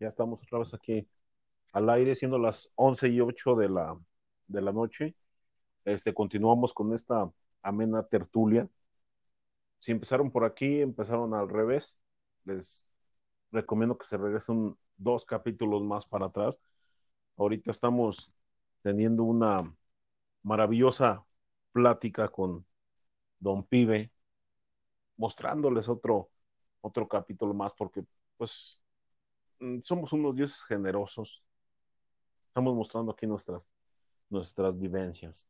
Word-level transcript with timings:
Ya 0.00 0.08
estamos 0.08 0.42
otra 0.42 0.58
vez 0.58 0.74
aquí 0.74 1.06
al 1.72 1.88
aire, 1.90 2.16
siendo 2.16 2.38
las 2.38 2.70
11 2.74 3.08
y 3.08 3.20
8 3.20 3.54
de 3.54 3.68
la, 3.68 3.98
de 4.48 4.60
la 4.60 4.72
noche. 4.72 5.14
Este, 5.84 6.12
continuamos 6.12 6.74
con 6.74 6.92
esta 6.92 7.30
amena 7.62 8.02
tertulia. 8.02 8.68
Si 9.78 9.92
empezaron 9.92 10.30
por 10.30 10.44
aquí, 10.44 10.80
empezaron 10.80 11.34
al 11.34 11.48
revés. 11.48 12.00
Les 12.44 12.86
recomiendo 13.52 13.96
que 13.96 14.06
se 14.06 14.16
regresen 14.16 14.76
dos 14.96 15.24
capítulos 15.24 15.82
más 15.82 16.04
para 16.04 16.26
atrás. 16.26 16.60
Ahorita 17.36 17.70
estamos 17.70 18.32
teniendo 18.82 19.22
una 19.22 19.72
maravillosa 20.42 21.24
plática 21.72 22.28
con 22.28 22.66
Don 23.38 23.64
Pibe, 23.64 24.10
mostrándoles 25.16 25.88
otro, 25.88 26.30
otro 26.80 27.06
capítulo 27.06 27.54
más, 27.54 27.72
porque 27.72 28.04
pues 28.42 28.82
mm, 29.60 29.78
somos 29.82 30.12
unos 30.12 30.34
dioses 30.34 30.64
generosos. 30.64 31.44
Estamos 32.48 32.74
mostrando 32.74 33.12
aquí 33.12 33.24
nuestras, 33.24 33.62
nuestras 34.28 34.76
vivencias. 34.76 35.48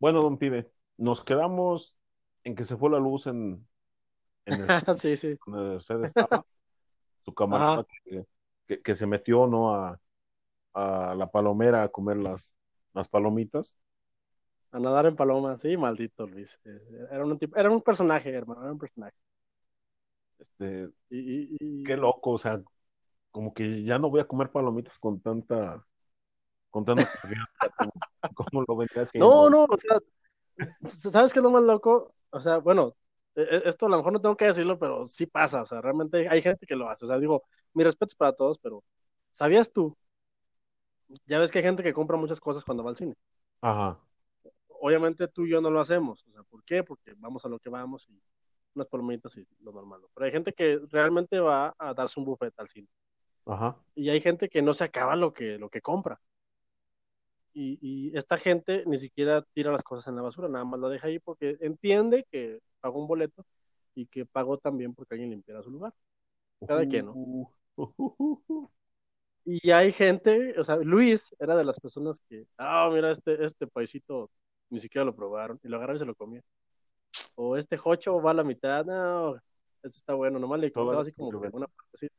Bueno, 0.00 0.22
don 0.22 0.38
Pibe, 0.38 0.72
nos 0.96 1.22
quedamos 1.22 1.96
en 2.42 2.56
que 2.56 2.64
se 2.64 2.76
fue 2.76 2.90
la 2.90 2.98
luz 2.98 3.28
en, 3.28 3.64
en 4.44 4.60
el, 4.60 4.66
sí, 4.96 5.16
sí. 5.16 5.38
donde 5.46 5.76
usted 5.76 6.02
estaba, 6.02 6.44
su 7.24 7.32
camarada 7.32 7.86
que, 8.02 8.26
que, 8.66 8.82
que, 8.82 8.94
se 8.96 9.06
metió 9.06 9.46
¿no? 9.46 9.72
a, 9.72 10.00
a, 10.74 11.14
la 11.14 11.30
palomera 11.30 11.84
a 11.84 11.90
comer 11.90 12.16
las, 12.16 12.52
las 12.92 13.08
palomitas. 13.08 13.76
A 14.72 14.80
nadar 14.80 15.06
en 15.06 15.14
palomas, 15.14 15.60
sí, 15.60 15.76
maldito 15.76 16.26
Luis. 16.26 16.58
Era 17.08 17.24
un, 17.24 17.38
tipo, 17.38 17.56
era 17.56 17.70
un 17.70 17.82
personaje, 17.82 18.30
hermano, 18.30 18.62
era 18.62 18.72
un 18.72 18.78
personaje. 18.80 19.14
Este, 20.40 20.88
y, 21.10 21.56
y, 21.60 21.82
qué 21.84 21.96
loco, 21.96 22.30
o 22.30 22.38
sea, 22.38 22.62
como 23.30 23.52
que 23.52 23.82
ya 23.82 23.98
no 23.98 24.08
voy 24.08 24.20
a 24.20 24.26
comer 24.26 24.50
palomitas 24.50 24.98
con 24.98 25.20
tanta, 25.20 25.84
con 26.70 26.84
tanta 26.84 27.04
como, 28.34 28.64
como, 28.64 28.82
lo 28.82 29.02
haciendo. 29.02 29.28
No, 29.28 29.50
no, 29.50 29.64
o 29.64 29.76
sea, 29.76 29.98
¿sabes 30.82 31.32
qué 31.32 31.40
es 31.40 31.42
lo 31.42 31.50
más 31.50 31.62
loco? 31.62 32.14
O 32.30 32.40
sea, 32.40 32.56
bueno, 32.56 32.96
esto 33.34 33.86
a 33.86 33.88
lo 33.90 33.98
mejor 33.98 34.14
no 34.14 34.20
tengo 34.20 34.36
que 34.36 34.46
decirlo, 34.46 34.78
pero 34.78 35.06
sí 35.06 35.26
pasa, 35.26 35.62
o 35.62 35.66
sea, 35.66 35.82
realmente 35.82 36.26
hay 36.28 36.40
gente 36.40 36.66
que 36.66 36.74
lo 36.74 36.88
hace, 36.88 37.04
o 37.04 37.08
sea, 37.08 37.18
digo, 37.18 37.44
mi 37.74 37.84
respeto 37.84 38.10
es 38.10 38.16
para 38.16 38.32
todos, 38.32 38.58
pero 38.58 38.82
¿sabías 39.32 39.70
tú? 39.70 39.94
Ya 41.26 41.38
ves 41.38 41.50
que 41.50 41.58
hay 41.58 41.64
gente 41.64 41.82
que 41.82 41.92
compra 41.92 42.16
muchas 42.16 42.40
cosas 42.40 42.64
cuando 42.64 42.82
va 42.82 42.90
al 42.90 42.96
cine. 42.96 43.14
Ajá. 43.60 44.00
Obviamente 44.68 45.28
tú 45.28 45.44
y 45.44 45.50
yo 45.50 45.60
no 45.60 45.70
lo 45.70 45.80
hacemos, 45.80 46.26
o 46.26 46.32
sea, 46.32 46.42
¿por 46.44 46.64
qué? 46.64 46.82
Porque 46.82 47.12
vamos 47.18 47.44
a 47.44 47.48
lo 47.48 47.58
que 47.58 47.68
vamos 47.68 48.08
y 48.08 48.22
unas 48.74 48.88
palomitas 48.88 49.36
y 49.36 49.46
lo 49.60 49.72
normal. 49.72 50.00
Pero 50.14 50.26
hay 50.26 50.32
gente 50.32 50.52
que 50.52 50.80
realmente 50.90 51.38
va 51.38 51.74
a 51.78 51.94
darse 51.94 52.20
un 52.20 52.26
buffet 52.26 52.52
al 52.58 52.68
cine. 52.68 52.88
Ajá. 53.46 53.76
Y 53.94 54.10
hay 54.10 54.20
gente 54.20 54.48
que 54.48 54.62
no 54.62 54.74
se 54.74 54.84
acaba 54.84 55.16
lo 55.16 55.32
que, 55.32 55.58
lo 55.58 55.68
que 55.68 55.80
compra. 55.80 56.20
Y, 57.52 57.78
y, 57.80 58.16
esta 58.16 58.36
gente 58.36 58.84
ni 58.86 58.98
siquiera 58.98 59.42
tira 59.52 59.72
las 59.72 59.82
cosas 59.82 60.06
en 60.06 60.14
la 60.14 60.22
basura, 60.22 60.48
nada 60.48 60.64
más 60.64 60.78
lo 60.78 60.88
deja 60.88 61.08
ahí 61.08 61.18
porque 61.18 61.56
entiende 61.60 62.24
que 62.30 62.60
pagó 62.80 63.00
un 63.00 63.08
boleto 63.08 63.44
y 63.94 64.06
que 64.06 64.24
pagó 64.24 64.58
también 64.58 64.94
porque 64.94 65.14
alguien 65.14 65.30
limpiara 65.30 65.62
su 65.62 65.70
lugar. 65.70 65.92
Cada 66.66 66.84
uh, 66.84 66.88
quien, 66.88 67.06
¿no? 67.06 67.12
Uh, 67.14 67.48
uh, 68.46 68.70
y 69.44 69.70
hay 69.70 69.92
gente, 69.92 70.54
o 70.60 70.64
sea, 70.64 70.76
Luis 70.76 71.34
era 71.38 71.56
de 71.56 71.64
las 71.64 71.80
personas 71.80 72.20
que, 72.28 72.46
ah, 72.58 72.86
oh, 72.86 72.92
mira, 72.92 73.10
este, 73.10 73.44
este 73.44 73.66
paisito 73.66 74.30
ni 74.68 74.78
siquiera 74.78 75.04
lo 75.04 75.16
probaron 75.16 75.58
y 75.62 75.68
lo 75.68 75.76
agarraron 75.76 75.96
y 75.96 75.98
se 76.00 76.04
lo 76.04 76.14
comían. 76.14 76.44
O 77.34 77.56
este 77.56 77.76
jocho 77.76 78.20
va 78.20 78.32
a 78.32 78.34
la 78.34 78.44
mitad, 78.44 78.84
no, 78.84 79.36
este 79.82 79.98
está 79.98 80.14
bueno, 80.14 80.38
nomás 80.38 80.60
le 80.60 80.72
compraba 80.72 81.02
así 81.02 81.12
como 81.12 81.28
una 81.28 81.66
partecita. 81.66 82.14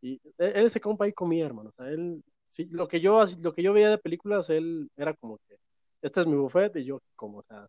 Y 0.00 0.20
él 0.38 0.70
se 0.70 0.80
compa 0.80 1.06
ahí 1.06 1.12
comía, 1.12 1.46
hermano. 1.46 1.70
O 1.70 1.72
sea, 1.72 1.88
él, 1.88 2.22
sí, 2.46 2.66
lo 2.70 2.86
que 2.88 3.00
yo, 3.00 3.22
lo 3.40 3.52
que 3.52 3.62
yo 3.62 3.72
veía 3.72 3.90
de 3.90 3.98
películas, 3.98 4.50
él 4.50 4.90
era 4.96 5.14
como 5.14 5.38
que, 5.48 5.56
este 6.02 6.20
es 6.20 6.26
mi 6.26 6.36
buffet 6.36 6.76
y 6.76 6.84
yo 6.84 7.00
como, 7.16 7.38
o 7.38 7.42
sea, 7.42 7.66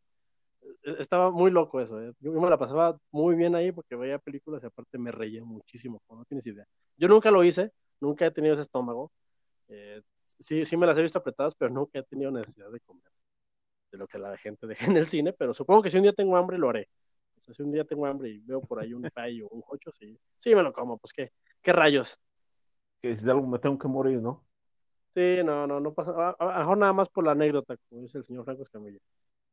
estaba 0.84 1.32
muy 1.32 1.52
loco 1.52 1.80
eso. 1.80 2.02
¿eh? 2.02 2.14
Yo 2.20 2.34
me 2.34 2.50
la 2.50 2.58
pasaba 2.58 2.98
muy 3.12 3.36
bien 3.36 3.56
ahí 3.56 3.72
porque 3.72 3.96
veía 3.96 4.20
películas 4.20 4.62
y 4.64 4.68
aparte 4.68 4.98
me 4.98 5.12
reía 5.12 5.44
muchísimo, 5.44 6.02
no 6.10 6.26
tienes 6.26 6.46
idea. 6.46 6.66
Yo 6.98 7.08
nunca 7.08 7.32
lo 7.32 7.44
hice, 7.44 7.72
nunca 8.02 8.26
he 8.26 8.32
tenido 8.32 8.54
ese 8.54 8.64
estómago. 8.64 9.12
Eh, 9.70 10.02
sí, 10.26 10.66
sí 10.66 10.78
me 10.78 10.86
las 10.86 10.98
he 10.98 11.02
visto 11.02 11.20
apretadas, 11.20 11.56
pero 11.56 11.72
nunca 11.72 12.00
he 12.00 12.04
tenido 12.04 12.32
necesidad 12.32 12.70
de 12.70 12.80
comer 12.82 13.15
de 13.92 13.98
lo 13.98 14.08
que 14.08 14.18
la 14.18 14.38
gente 14.38 14.68
deje 14.68 14.86
en 14.86 14.98
el 14.98 15.08
cine, 15.08 15.34
pero 15.34 15.54
supongo 15.54 15.82
que 15.82 15.90
si 15.90 15.98
un 15.98 16.04
día 16.04 16.14
tengo 16.14 16.38
hambre 16.38 16.58
lo 16.58 16.70
haré. 16.70 16.90
O 17.40 17.44
sea, 17.44 17.54
si 17.54 17.64
un 17.64 17.72
día 17.72 17.86
tengo 17.86 18.06
hambre 18.06 18.30
y 18.30 18.40
veo 18.40 18.62
por 18.62 18.80
ahí 18.80 18.94
un 18.94 19.04
pay 19.14 19.42
o 19.42 19.48
un 19.50 19.62
jocho, 19.62 19.92
sí, 19.92 20.18
sí 20.38 20.56
me 20.56 20.64
lo 20.64 20.74
como, 20.74 20.98
pues 20.98 21.14
qué, 21.14 21.32
qué 21.62 21.74
rayos. 21.74 22.20
Que 23.02 23.16
si 23.16 23.26
de 23.26 23.32
algo 23.32 23.46
me 23.46 23.60
tengo 23.60 23.78
que 23.78 23.88
morir, 23.88 24.22
¿no? 24.22 24.44
Sí, 25.14 25.38
no, 25.46 25.66
no, 25.66 25.80
no 25.80 25.94
pasa, 25.94 26.36
a 26.38 26.58
mejor 26.60 26.78
nada 26.78 26.92
más 26.92 27.08
por 27.08 27.24
la 27.24 27.32
anécdota, 27.32 27.78
como 27.90 28.02
dice 28.02 28.18
el 28.18 28.26
señor 28.26 28.44
Franco 28.44 28.64
Escamilla, 28.64 29.00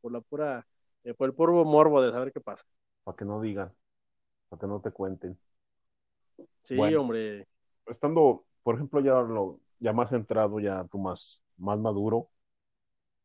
por 0.01 0.11
la 0.11 0.21
pura, 0.21 0.67
eh, 1.05 1.15
por 1.15 1.29
el 1.29 1.35
puro 1.35 1.65
morbo 1.65 2.03
de 2.03 2.11
saber 2.11 2.33
qué 2.33 2.41
pasa. 2.41 2.65
Para 3.05 3.17
que 3.17 3.25
no 3.25 3.41
digan, 3.41 3.73
para 4.49 4.61
que 4.61 4.67
no 4.67 4.81
te 4.81 4.91
cuenten. 4.91 5.39
Sí, 6.63 6.77
bueno, 6.77 7.03
hombre. 7.03 7.47
Estando, 7.87 8.45
por 8.63 8.75
ejemplo, 8.75 9.01
ya 9.01 9.21
lo, 9.21 9.61
ya 9.79 9.93
más 9.93 10.11
centrado, 10.11 10.59
ya 10.59 10.85
tú 10.85 10.99
más, 10.99 11.43
más 11.59 11.79
maduro, 11.79 12.29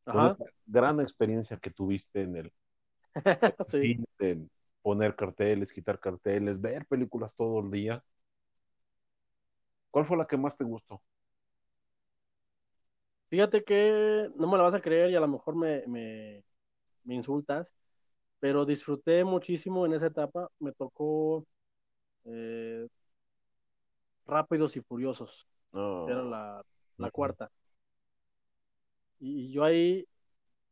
Ajá. 0.07 0.37
gran 0.65 0.99
experiencia 1.01 1.57
que 1.57 1.69
tuviste 1.69 2.21
en 2.21 2.35
el 2.37 2.53
sí. 3.67 3.99
en 4.19 4.49
poner 4.81 5.15
carteles, 5.15 5.73
quitar 5.73 5.99
carteles, 5.99 6.61
ver 6.61 6.85
películas 6.85 7.33
todo 7.35 7.59
el 7.59 7.71
día. 7.71 8.03
¿Cuál 9.91 10.05
fue 10.05 10.17
la 10.17 10.27
que 10.27 10.37
más 10.37 10.55
te 10.57 10.63
gustó? 10.63 11.01
Fíjate 13.29 13.63
que 13.63 14.29
no 14.35 14.47
me 14.47 14.57
la 14.57 14.63
vas 14.63 14.73
a 14.73 14.81
creer 14.81 15.11
y 15.11 15.15
a 15.15 15.19
lo 15.19 15.27
mejor 15.27 15.55
me, 15.55 15.85
me, 15.87 16.43
me 17.03 17.15
insultas, 17.15 17.75
pero 18.39 18.65
disfruté 18.65 19.23
muchísimo 19.25 19.85
en 19.85 19.93
esa 19.93 20.07
etapa. 20.07 20.49
Me 20.59 20.71
tocó 20.73 21.45
eh, 22.25 22.87
Rápidos 24.25 24.75
y 24.77 24.81
Furiosos. 24.81 25.47
Oh. 25.71 26.05
Era 26.09 26.21
la, 26.21 26.61
la 26.97 27.11
cuarta. 27.11 27.49
Y 29.19 29.51
yo 29.51 29.63
ahí, 29.63 30.07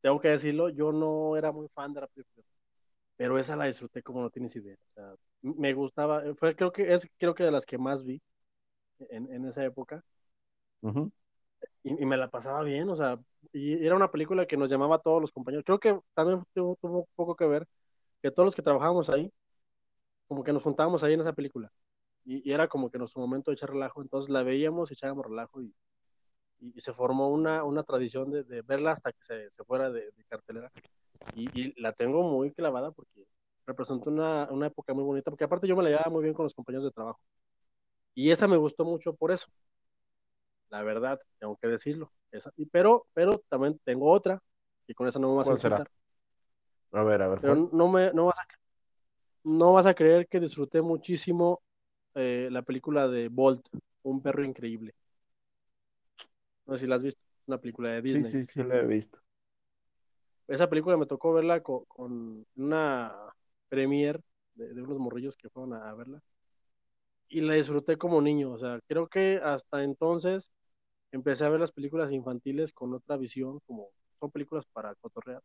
tengo 0.02 0.20
que 0.20 0.30
decirlo, 0.30 0.70
yo 0.70 0.92
no 0.92 1.38
era 1.38 1.52
muy 1.52 1.68
fan 1.70 1.94
de 1.94 2.02
la 2.02 2.08
película, 2.08 2.46
pero 3.16 3.40
esa 3.40 3.56
la 3.56 3.66
disfruté 3.66 4.04
como 4.04 4.22
no 4.22 4.30
tienes 4.30 4.56
idea. 4.56 4.78
O 4.92 4.94
sea, 4.94 5.16
me 5.42 5.74
gustaba, 5.74 6.24
fue 6.36 6.56
creo 6.56 6.72
que 6.72 6.94
es 6.94 7.10
creo 7.18 7.36
que 7.36 7.44
de 7.44 7.52
las 7.52 7.66
que 7.66 7.78
más 7.78 8.04
vi 8.04 8.22
en, 9.10 9.32
en 9.34 9.46
esa 9.46 9.64
época. 9.66 10.04
Uh 10.82 10.90
-huh. 10.92 11.12
y, 11.84 12.04
y, 12.04 12.06
me 12.06 12.18
la 12.18 12.30
pasaba 12.30 12.64
bien, 12.64 12.90
o 12.90 12.96
sea, 12.96 13.20
y 13.52 13.86
era 13.86 13.96
una 13.96 14.12
película 14.12 14.46
que 14.48 14.58
nos 14.58 14.70
llamaba 14.70 14.98
a 14.98 15.00
todos 15.00 15.22
los 15.22 15.32
compañeros. 15.32 15.66
Creo 15.66 15.80
que 15.80 16.00
también 16.14 16.44
tuvo, 16.54 16.78
tuvo 16.82 17.00
un 17.00 17.06
poco 17.16 17.36
que 17.36 17.46
ver 17.46 17.68
que 18.22 18.32
todos 18.32 18.46
los 18.48 18.56
que 18.56 18.62
trabajábamos 18.62 19.10
ahí, 19.10 19.32
como 20.28 20.44
que 20.44 20.54
nos 20.54 20.64
juntábamos 20.64 21.04
ahí 21.04 21.14
en 21.14 21.22
esa 21.22 21.34
película. 21.34 21.72
Y, 22.26 22.50
y, 22.50 22.54
era 22.54 22.68
como 22.68 22.90
que 22.92 22.98
nuestro 23.00 23.22
momento 23.22 23.52
de 23.52 23.56
echar 23.56 23.72
relajo, 23.72 24.02
entonces 24.02 24.30
la 24.32 24.44
veíamos, 24.44 24.92
echábamos 24.92 25.26
relajo 25.26 25.62
y, 25.62 25.74
y 26.74 26.82
se 26.82 26.94
formó 26.94 27.30
una, 27.30 27.64
una 27.64 27.84
tradición 27.84 28.32
de, 28.32 28.44
de, 28.44 28.62
verla 28.62 28.92
hasta 28.92 29.12
que 29.12 29.24
se, 29.24 29.52
se 29.52 29.64
fuera 29.64 29.92
de, 29.92 30.12
de 30.12 30.24
cartelera. 30.28 30.72
Y, 31.36 31.50
y, 31.60 31.82
la 31.82 31.92
tengo 31.94 32.24
muy 32.24 32.52
clavada 32.52 32.92
porque 32.92 33.26
representó 33.66 34.10
una, 34.10 34.48
una, 34.52 34.68
época 34.68 34.94
muy 34.94 35.04
bonita, 35.04 35.32
porque 35.32 35.44
aparte 35.44 35.68
yo 35.68 35.76
me 35.76 35.84
la 35.84 35.90
llevaba 35.90 36.10
muy 36.10 36.24
bien 36.24 36.34
con 36.34 36.46
los 36.46 36.54
compañeros 36.54 36.86
de 36.86 36.92
trabajo. 36.92 37.20
Y 38.14 38.32
esa 38.32 38.48
me 38.48 38.58
gustó 38.58 38.86
mucho 38.86 39.14
por 39.14 39.32
eso. 39.32 39.48
La 40.70 40.84
verdad, 40.84 41.20
tengo 41.40 41.58
que 41.58 41.68
decirlo. 41.68 42.12
Esa, 42.32 42.52
y, 42.58 42.66
pero, 42.66 43.06
pero 43.14 43.42
también 43.50 43.80
tengo 43.84 44.12
otra, 44.12 44.42
y 44.88 44.94
con 44.94 45.08
esa 45.08 45.20
no 45.20 45.30
me 45.30 45.38
vas 45.38 45.50
a 45.50 45.52
insultar. 45.52 45.90
A 46.92 47.04
ver, 47.04 47.22
a 47.22 47.28
ver. 47.28 47.40
Pero 47.42 47.56
no, 47.56 47.88
me, 47.90 48.12
no, 48.14 48.26
vas 48.26 48.40
a, 48.40 48.48
no 49.44 49.74
vas 49.74 49.86
a 49.86 49.94
creer 49.94 50.28
que 50.28 50.40
disfruté 50.40 50.82
muchísimo 50.82 51.62
eh, 52.16 52.48
la 52.52 52.62
película 52.62 53.08
de 53.08 53.28
Bolt, 53.28 53.68
Un 54.04 54.22
perro 54.22 54.44
increíble. 54.44 54.94
No 56.66 56.76
sé 56.76 56.82
si 56.82 56.88
la 56.88 56.96
has 56.96 57.04
visto, 57.04 57.22
una 57.48 57.60
película 57.60 57.90
de 57.90 58.02
Disney. 58.02 58.24
Sí, 58.24 58.44
sí, 58.44 58.46
sí 58.46 58.64
la 58.64 58.78
he 58.78 58.86
visto. 58.86 59.20
Esa 60.48 60.70
película 60.70 60.98
me 60.98 61.06
tocó 61.06 61.34
verla 61.34 61.62
con, 61.62 61.86
con 61.86 62.46
una 62.56 63.14
premiere 63.70 64.20
de, 64.56 64.74
de, 64.74 64.82
unos 64.82 65.00
morrillos 65.00 65.36
que 65.36 65.50
fueron 65.50 65.74
a, 65.74 65.90
a, 65.90 65.94
verla. 65.96 66.22
Y 67.28 67.42
la 67.42 67.56
disfruté 67.56 67.98
como 67.98 68.22
niño. 68.22 68.52
O 68.52 68.58
sea, 68.58 68.80
creo 68.88 69.08
que 69.08 69.40
hasta 69.44 69.84
entonces 69.84 70.52
empecé 71.12 71.46
a 71.46 71.50
ver 71.50 71.60
las 71.60 71.72
películas 71.72 72.12
infantiles 72.12 72.72
con 72.72 72.94
otra 72.94 73.18
visión, 73.18 73.60
como 73.66 73.90
son 74.20 74.32
películas 74.32 74.66
para 74.72 74.94
cotorrear. 74.96 75.42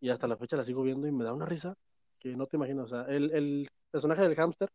Y 0.00 0.10
hasta 0.10 0.26
la 0.26 0.36
fecha 0.36 0.56
la 0.56 0.62
sigo 0.62 0.82
viendo 0.82 1.06
y 1.06 1.12
me 1.12 1.24
da 1.24 1.32
una 1.32 1.46
risa 1.46 1.74
que 2.18 2.34
no 2.36 2.46
te 2.46 2.56
imaginas. 2.56 2.86
O 2.86 2.96
sea, 2.96 3.14
el, 3.14 3.30
el 3.32 3.68
personaje 3.90 4.22
del 4.22 4.34
hámster, 4.34 4.70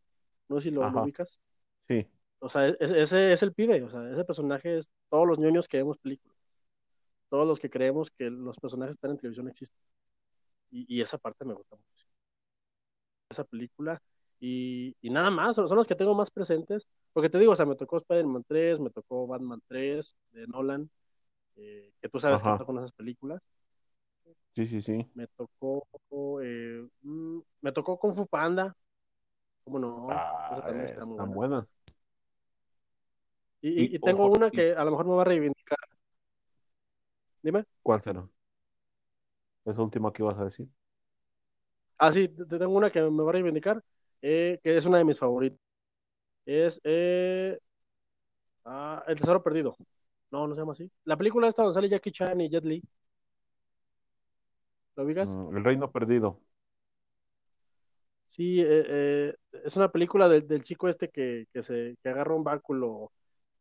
no 0.48 0.60
sé 0.60 0.68
si 0.68 0.70
lo, 0.70 0.88
lo 0.88 1.02
ubicas. 1.02 1.40
Sí 1.88 2.06
o 2.40 2.48
sea, 2.48 2.68
ese 2.68 3.32
es 3.32 3.42
el 3.42 3.52
pibe, 3.54 3.82
o 3.84 3.90
sea, 3.90 4.10
ese 4.10 4.24
personaje 4.24 4.78
es 4.78 4.90
todos 5.10 5.26
los 5.26 5.38
ñoños 5.38 5.68
que 5.68 5.78
vemos 5.78 5.98
películas, 5.98 6.36
todos 7.30 7.46
los 7.46 7.58
que 7.60 7.70
creemos 7.70 8.10
que 8.10 8.30
los 8.30 8.58
personajes 8.58 8.96
están 8.96 9.12
en 9.12 9.18
televisión 9.18 9.48
existen. 9.48 9.78
Y, 10.70 10.86
y 10.98 11.02
esa 11.02 11.18
parte 11.18 11.44
me 11.44 11.54
gusta 11.54 11.76
muchísimo. 11.76 12.12
Esa 13.28 13.44
película, 13.44 14.00
Y, 14.40 14.96
y 15.02 15.10
nada 15.10 15.30
más, 15.30 15.54
son, 15.56 15.68
son 15.68 15.76
los 15.76 15.86
que 15.86 15.94
tengo 15.94 16.14
más 16.14 16.30
presentes. 16.30 16.86
Porque 17.12 17.28
te 17.28 17.38
digo, 17.38 17.52
o 17.52 17.56
sea, 17.56 17.66
me 17.66 17.76
tocó 17.76 17.98
Spider-Man 17.98 18.44
3, 18.48 18.80
me 18.80 18.90
tocó 18.90 19.26
Batman 19.26 19.60
3 19.68 20.16
de 20.32 20.46
Nolan, 20.46 20.90
eh, 21.56 21.92
que 22.00 22.08
tú 22.08 22.20
sabes 22.20 22.42
Ajá. 22.42 22.58
que 22.58 22.64
con 22.64 22.78
esas 22.78 22.92
películas. 22.92 23.40
Sí, 24.54 24.66
sí, 24.66 24.82
sí. 24.82 25.06
Me 25.14 25.26
tocó, 25.28 25.86
eh, 26.42 26.86
mm, 27.02 27.40
me 27.60 27.72
tocó 27.72 27.98
Kung 27.98 28.14
Fu 28.14 28.26
Panda. 28.26 28.74
¿Cómo 29.64 29.78
no? 29.78 30.08
Ah, 30.10 30.50
Esa 30.52 30.62
también 30.62 30.86
está 30.86 31.04
muy 31.04 31.16
buena. 31.16 31.34
buenas. 31.34 31.66
Y, 33.62 33.68
y- 33.68 33.82
Y, 33.92 33.96
y 33.96 33.98
tengo 33.98 34.24
ojo, 34.24 34.36
una 34.36 34.50
que 34.50 34.72
a 34.74 34.84
lo 34.84 34.90
mejor 34.92 35.06
me 35.06 35.14
va 35.14 35.22
a 35.22 35.24
reivindicar. 35.26 35.78
Dime. 37.42 37.64
¿cuál 37.82 38.02
será? 38.02 38.26
Esa 39.64 39.82
última 39.82 40.12
que 40.12 40.22
ibas 40.22 40.38
a 40.38 40.44
decir. 40.44 40.68
Ah, 41.98 42.10
sí, 42.12 42.28
te- 42.28 42.46
te 42.46 42.58
tengo 42.58 42.72
una 42.72 42.90
que 42.90 43.00
me 43.02 43.22
va 43.22 43.30
a 43.30 43.32
reivindicar, 43.32 43.82
eh, 44.22 44.58
que 44.62 44.76
es 44.76 44.86
una 44.86 44.98
de 44.98 45.04
mis 45.04 45.18
favoritas. 45.18 45.58
Es 46.46 46.80
eh, 46.84 47.58
ah, 48.64 49.04
El 49.06 49.18
Tesoro 49.18 49.42
Perdido. 49.42 49.76
No, 50.30 50.46
no 50.46 50.54
se 50.54 50.60
llama 50.60 50.72
así. 50.72 50.90
La 51.04 51.16
película 51.16 51.48
esta 51.48 51.62
donde 51.62 51.74
sale 51.74 51.88
Jackie 51.88 52.12
Chan 52.12 52.40
y 52.40 52.48
Jet 52.48 52.64
Li. 52.64 52.82
¿Lo 54.96 55.04
ubicas? 55.04 55.36
Mm, 55.36 55.56
El 55.56 55.64
Reino 55.64 55.90
Perdido. 55.90 56.40
Sí, 58.28 58.60
eh, 58.60 58.84
eh, 58.88 59.34
es 59.64 59.76
una 59.76 59.90
película 59.90 60.28
del, 60.28 60.46
del 60.46 60.62
chico 60.62 60.88
este 60.88 61.08
que, 61.08 61.46
que 61.52 61.62
se 61.64 61.96
que 62.02 62.08
agarra 62.08 62.34
un 62.34 62.44
báculo, 62.44 63.10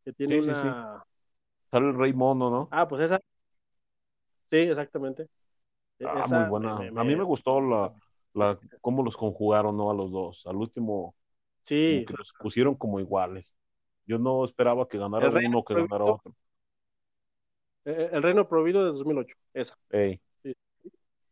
que 0.03 0.13
tiene 0.13 0.35
Sí, 0.35 0.41
sí, 0.43 0.55
sí. 0.55 0.75
una... 0.75 1.03
Sale 1.71 1.87
el 1.89 1.97
Rey 1.97 2.13
Mono, 2.13 2.49
¿no? 2.51 2.71
Ah, 2.71 2.87
pues 2.87 3.01
esa. 3.03 3.19
Sí, 4.45 4.57
exactamente. 4.57 5.27
E- 5.99 6.19
Ah, 6.19 6.19
esa 6.19 6.27
muy 6.27 6.43
buena. 6.43 6.75
me- 6.75 6.91
me- 6.91 7.01
A 7.01 7.03
mí 7.03 7.15
me 7.15 7.23
gustó 7.23 7.59
la, 7.61 7.93
la, 8.33 8.59
cómo 8.81 9.03
los 9.03 9.17
conjugaron, 9.17 9.75
¿no? 9.77 9.91
A 9.91 9.93
los 9.93 10.11
dos. 10.11 10.45
Al 10.47 10.55
último, 10.57 11.15
Sí, 11.63 12.05
que 12.05 12.13
los 12.17 12.33
pusieron 12.39 12.75
como 12.75 12.99
iguales. 12.99 13.55
Yo 14.05 14.17
no 14.19 14.43
esperaba 14.45 14.87
que 14.87 14.97
ganara 14.97 15.27
El 15.27 15.31
uno 15.31 15.63
que 15.63 15.75
ganara 15.75 16.05
otro. 16.05 16.35
eh, 17.85 18.09
El 18.13 18.23
Reino 18.23 18.47
Prohibido 18.47 18.83
de 18.85 18.91
2008, 18.91 19.35
esa. 19.53 19.75
Ey, 19.91 20.19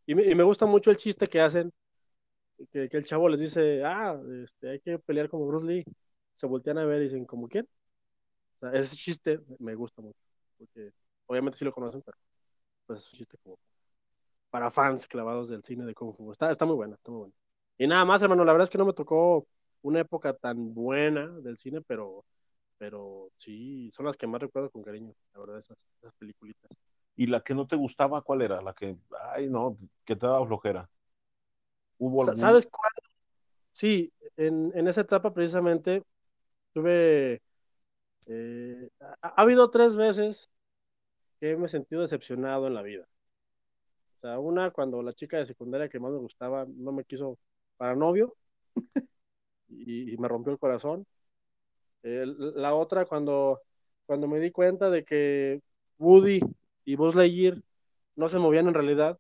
Y 0.06 0.16
me, 0.16 0.24
y 0.26 0.36
me 0.36 0.44
gusta 0.44 0.66
mucho 0.66 0.90
el 0.92 0.98
chiste 0.98 1.28
que 1.28 1.42
hacen, 1.42 1.72
que, 2.72 2.90
que 2.90 2.98
el 2.98 3.06
chavo 3.06 3.30
les 3.30 3.40
dice, 3.42 3.84
ah, 3.86 4.20
este, 4.44 4.70
hay 4.72 4.80
que 4.80 5.00
pelear 5.00 5.30
como 5.30 5.48
Bruce 5.48 5.66
Lee. 5.66 5.86
Se 6.36 6.48
voltean 6.48 6.78
a 6.78 6.86
ver 6.86 7.00
y 7.02 7.06
dicen, 7.06 7.26
¿como 7.26 7.48
quién? 7.48 7.68
O 8.58 8.60
sea, 8.70 8.72
ese 8.80 8.96
chiste 8.96 9.40
me 9.60 9.76
gusta 9.76 10.02
mucho, 10.02 10.20
porque 10.58 10.92
obviamente 11.28 11.58
sí 11.58 11.66
lo 11.66 11.72
conocen, 11.74 12.02
pero 12.02 12.18
pues 12.88 13.04
es 13.04 13.14
un 13.14 13.18
chiste 13.20 13.38
como 13.44 13.58
para 14.50 14.72
fans 14.72 15.08
clavados 15.08 15.50
del 15.50 15.64
cine 15.64 15.86
de 15.86 15.94
Kung 15.96 16.16
Fu. 16.16 16.32
Está, 16.32 16.52
está 16.52 16.66
muy 16.66 16.76
buena, 16.76 16.96
está 16.96 17.12
muy 17.12 17.20
buena. 17.22 17.34
Y 17.78 17.88
nada 17.88 18.06
más, 18.06 18.22
hermano, 18.24 18.46
la 18.46 18.54
verdad 18.54 18.66
es 18.66 18.70
que 18.70 18.78
no 18.78 18.86
me 18.86 18.94
tocó 18.94 19.48
una 19.82 20.00
época 20.02 20.34
tan 20.34 20.74
buena 20.74 21.28
del 21.42 21.58
cine, 21.58 21.82
pero, 21.82 22.26
pero 22.78 23.30
sí, 23.38 23.92
son 23.94 24.06
las 24.08 24.18
que 24.18 24.28
más 24.28 24.42
recuerdo 24.42 24.70
con 24.72 24.84
cariño, 24.84 25.14
la 25.34 25.40
verdad, 25.42 25.60
esas, 25.60 25.78
esas 26.02 26.14
peliculitas. 26.20 26.72
¿Y 27.16 27.28
la 27.28 27.42
que 27.42 27.56
no 27.56 27.68
te 27.68 27.76
gustaba, 27.76 28.22
cuál 28.22 28.42
era? 28.44 28.62
La 28.62 28.74
que, 28.74 28.98
ay, 29.36 29.50
no, 29.50 29.78
que 30.06 30.16
te 30.16 30.26
daba 30.28 30.46
flojera. 30.46 30.90
¿Hubo 32.00 32.24
algún- 32.24 32.36
¿Sabes 32.36 32.68
cuál? 32.68 32.92
Sí, 33.74 34.14
en, 34.38 34.72
en 34.76 34.88
esa 34.88 35.02
etapa 35.02 35.34
precisamente 35.34 36.04
tuve, 36.74 37.42
eh, 38.28 38.90
ha, 39.02 39.18
ha 39.22 39.42
habido 39.42 39.70
tres 39.70 39.96
veces 39.96 40.50
que 41.40 41.58
me 41.58 41.66
he 41.68 41.70
sentido 41.70 42.02
decepcionado 42.02 42.68
en 42.68 42.74
la 42.76 42.82
vida. 42.84 43.08
O 44.18 44.20
sea, 44.22 44.40
una 44.40 44.72
cuando 44.72 45.02
la 45.04 45.14
chica 45.14 45.38
de 45.38 45.46
secundaria 45.46 45.90
que 45.90 46.00
más 46.00 46.12
me 46.12 46.18
gustaba 46.20 46.66
no 46.68 46.92
me 46.92 47.04
quiso 47.04 47.38
para 47.78 47.96
novio 47.96 48.36
y, 49.70 50.14
y 50.14 50.18
me 50.18 50.28
rompió 50.28 50.52
el 50.54 50.60
corazón. 50.60 51.06
Eh, 52.04 52.26
la 52.28 52.74
otra 52.76 53.06
cuando, 53.06 53.62
cuando 54.06 54.28
me 54.28 54.40
di 54.40 54.52
cuenta 54.52 54.90
de 54.90 55.04
que 55.04 55.62
Woody 56.00 56.42
y 56.86 56.96
Buzz 56.96 57.16
Lightyear 57.16 57.62
no 58.16 58.30
se 58.30 58.40
movían 58.40 58.68
en 58.68 58.74
realidad, 58.74 59.20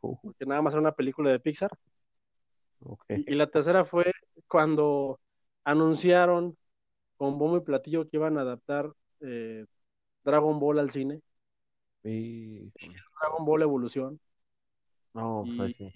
porque 0.00 0.46
nada 0.46 0.62
más 0.62 0.72
era 0.74 0.80
una 0.80 0.92
película 0.92 1.30
de 1.30 1.40
Pixar. 1.40 1.70
y 3.08 3.34
la 3.34 3.46
tercera 3.48 3.84
fue 3.84 4.12
cuando 4.48 5.20
anunciaron 5.64 6.56
con 7.16 7.38
bombo 7.38 7.56
y 7.58 7.60
platillo 7.60 8.08
que 8.08 8.16
iban 8.16 8.38
a 8.38 8.42
adaptar 8.42 8.92
eh, 9.20 9.64
Dragon 10.24 10.58
Ball 10.58 10.78
al 10.78 10.90
cine, 10.90 11.20
Y- 12.02 12.72
Dragon 13.20 13.44
Ball 13.44 13.62
Evolución. 13.62 14.20
No, 15.14 15.44
pues 15.56 15.70
Y- 15.70 15.74
sí. 15.74 15.94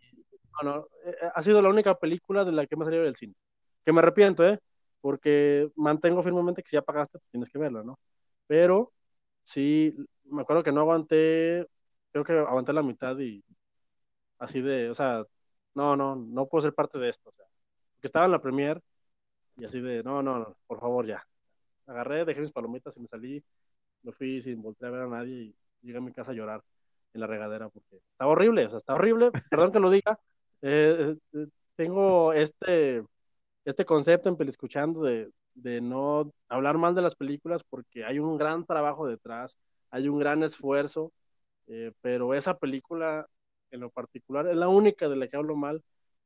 Bueno, 0.61 0.87
eh, 1.05 1.15
ha 1.35 1.43
sido 1.43 1.63
la 1.63 1.69
única 1.69 1.95
película 1.95 2.45
de 2.45 2.53
la 2.53 2.67
que 2.67 2.77
me 2.77 2.83
ha 2.83 2.87
salido 2.87 3.05
del 3.05 3.17
cine. 3.17 3.35
Que 3.85 3.93
me 3.93 4.01
arrepiento, 4.01 4.47
¿eh? 4.47 4.59
Porque 5.01 5.71
mantengo 5.77 6.23
firmemente 6.23 6.63
que 6.63 6.69
si 6.69 6.77
ya 6.77 6.83
pagaste, 6.83 7.19
pues 7.19 7.31
tienes 7.31 7.49
que 7.49 7.59
verla, 7.59 7.83
¿no? 7.83 7.99
Pero 8.47 8.93
sí, 9.43 9.95
me 10.25 10.43
acuerdo 10.43 10.63
que 10.63 10.73
no 10.73 10.81
aguanté, 10.81 11.67
creo 12.13 12.25
que 12.25 12.33
aguanté 12.33 12.73
la 12.73 12.83
mitad 12.83 13.19
y 13.19 13.43
así 14.39 14.61
de, 14.61 14.91
o 14.91 14.95
sea, 14.95 15.25
no, 15.75 15.97
no, 15.97 16.17
no 16.17 16.47
puedo 16.47 16.63
ser 16.63 16.75
parte 16.75 16.99
de 16.99 17.09
esto, 17.09 17.31
o 17.31 17.33
sea, 17.33 17.47
porque 17.95 18.07
estaba 18.07 18.27
en 18.27 18.33
la 18.33 18.43
premier 18.43 18.81
y 19.61 19.65
así 19.65 19.79
de, 19.81 20.03
no, 20.03 20.23
no, 20.23 20.39
no, 20.39 20.57
por 20.67 20.81
favor, 20.81 21.07
ya. 21.07 21.23
Agarré, 21.87 22.25
dejé 22.25 22.41
mis 22.41 22.53
palomitas 22.53 22.97
y 22.97 23.01
me 23.01 23.09
salí, 23.09 23.45
me 24.03 24.13
fui 24.13 24.41
sin 24.41 24.63
voltear 24.63 24.89
a 24.89 24.97
ver 24.97 25.03
a 25.03 25.09
nadie 25.09 25.35
y 25.35 25.57
llegué 25.83 25.99
a 25.99 26.01
mi 26.01 26.13
casa 26.13 26.33
a 26.33 26.35
llorar 26.35 26.63
en 27.13 27.21
la 27.21 27.27
regadera 27.27 27.69
porque 27.69 27.97
estaba 27.97 28.31
horrible, 28.33 28.67
o 28.67 28.71
sea, 28.71 28.79
está 28.79 28.95
horrible, 28.95 29.31
perdón 29.51 29.71
que 29.73 29.81
lo 29.81 29.91
diga, 29.91 30.19
eh, 30.63 31.15
eh, 31.35 31.47
tengo 31.77 32.33
este, 32.33 33.03
este 33.67 33.85
concepto 33.85 34.31
en 34.31 34.49
escuchando 34.49 35.03
de, 35.03 35.31
de 35.55 35.83
no 35.83 36.33
hablar 36.49 36.79
mal 36.79 36.95
de 36.95 37.03
las 37.03 37.15
películas 37.15 37.63
porque 37.69 38.05
hay 38.05 38.19
un 38.19 38.39
gran 38.39 38.65
trabajo 38.65 39.07
detrás, 39.07 39.59
hay 39.91 40.09
un 40.09 40.19
gran 40.19 40.43
esfuerzo, 40.43 41.13
eh, 41.67 41.93
pero 42.01 42.33
esa 42.33 42.57
película 42.57 43.27
en 43.71 43.81
lo 43.81 43.91
particular 43.91 44.47
es 44.47 44.57
la 44.57 44.69
única 44.69 45.07
de 45.07 45.17
la 45.17 45.29
que 45.29 45.37
hablo 45.37 45.55
mal 45.55 45.83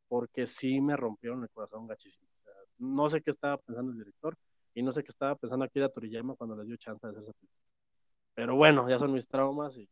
porque 0.07 0.47
sí 0.47 0.81
me 0.81 0.97
rompieron 0.97 1.43
el 1.43 1.51
corazón 1.51 1.89
gachísimo. 1.89 2.29
No 2.79 3.09
sé 3.11 3.21
qué 3.23 3.31
estaba 3.31 3.56
pensando 3.59 3.93
el 3.93 3.99
director 3.99 4.37
y 4.75 4.82
no 4.82 4.93
sé 4.93 5.03
qué 5.03 5.09
estaba 5.11 5.35
pensando 5.37 5.65
aquí 5.65 5.81
a 5.81 5.88
Toriyama 5.88 6.35
cuando 6.35 6.56
les 6.56 6.67
dio 6.67 6.76
chance 6.76 7.06
de 7.06 7.11
hacer 7.11 7.23
esa 7.23 7.32
película. 7.32 7.61
Pero 8.35 8.56
bueno, 8.56 8.88
ya 8.88 8.99
son 8.99 9.12
mis 9.12 9.26
traumas 9.29 9.76
y 9.79 9.88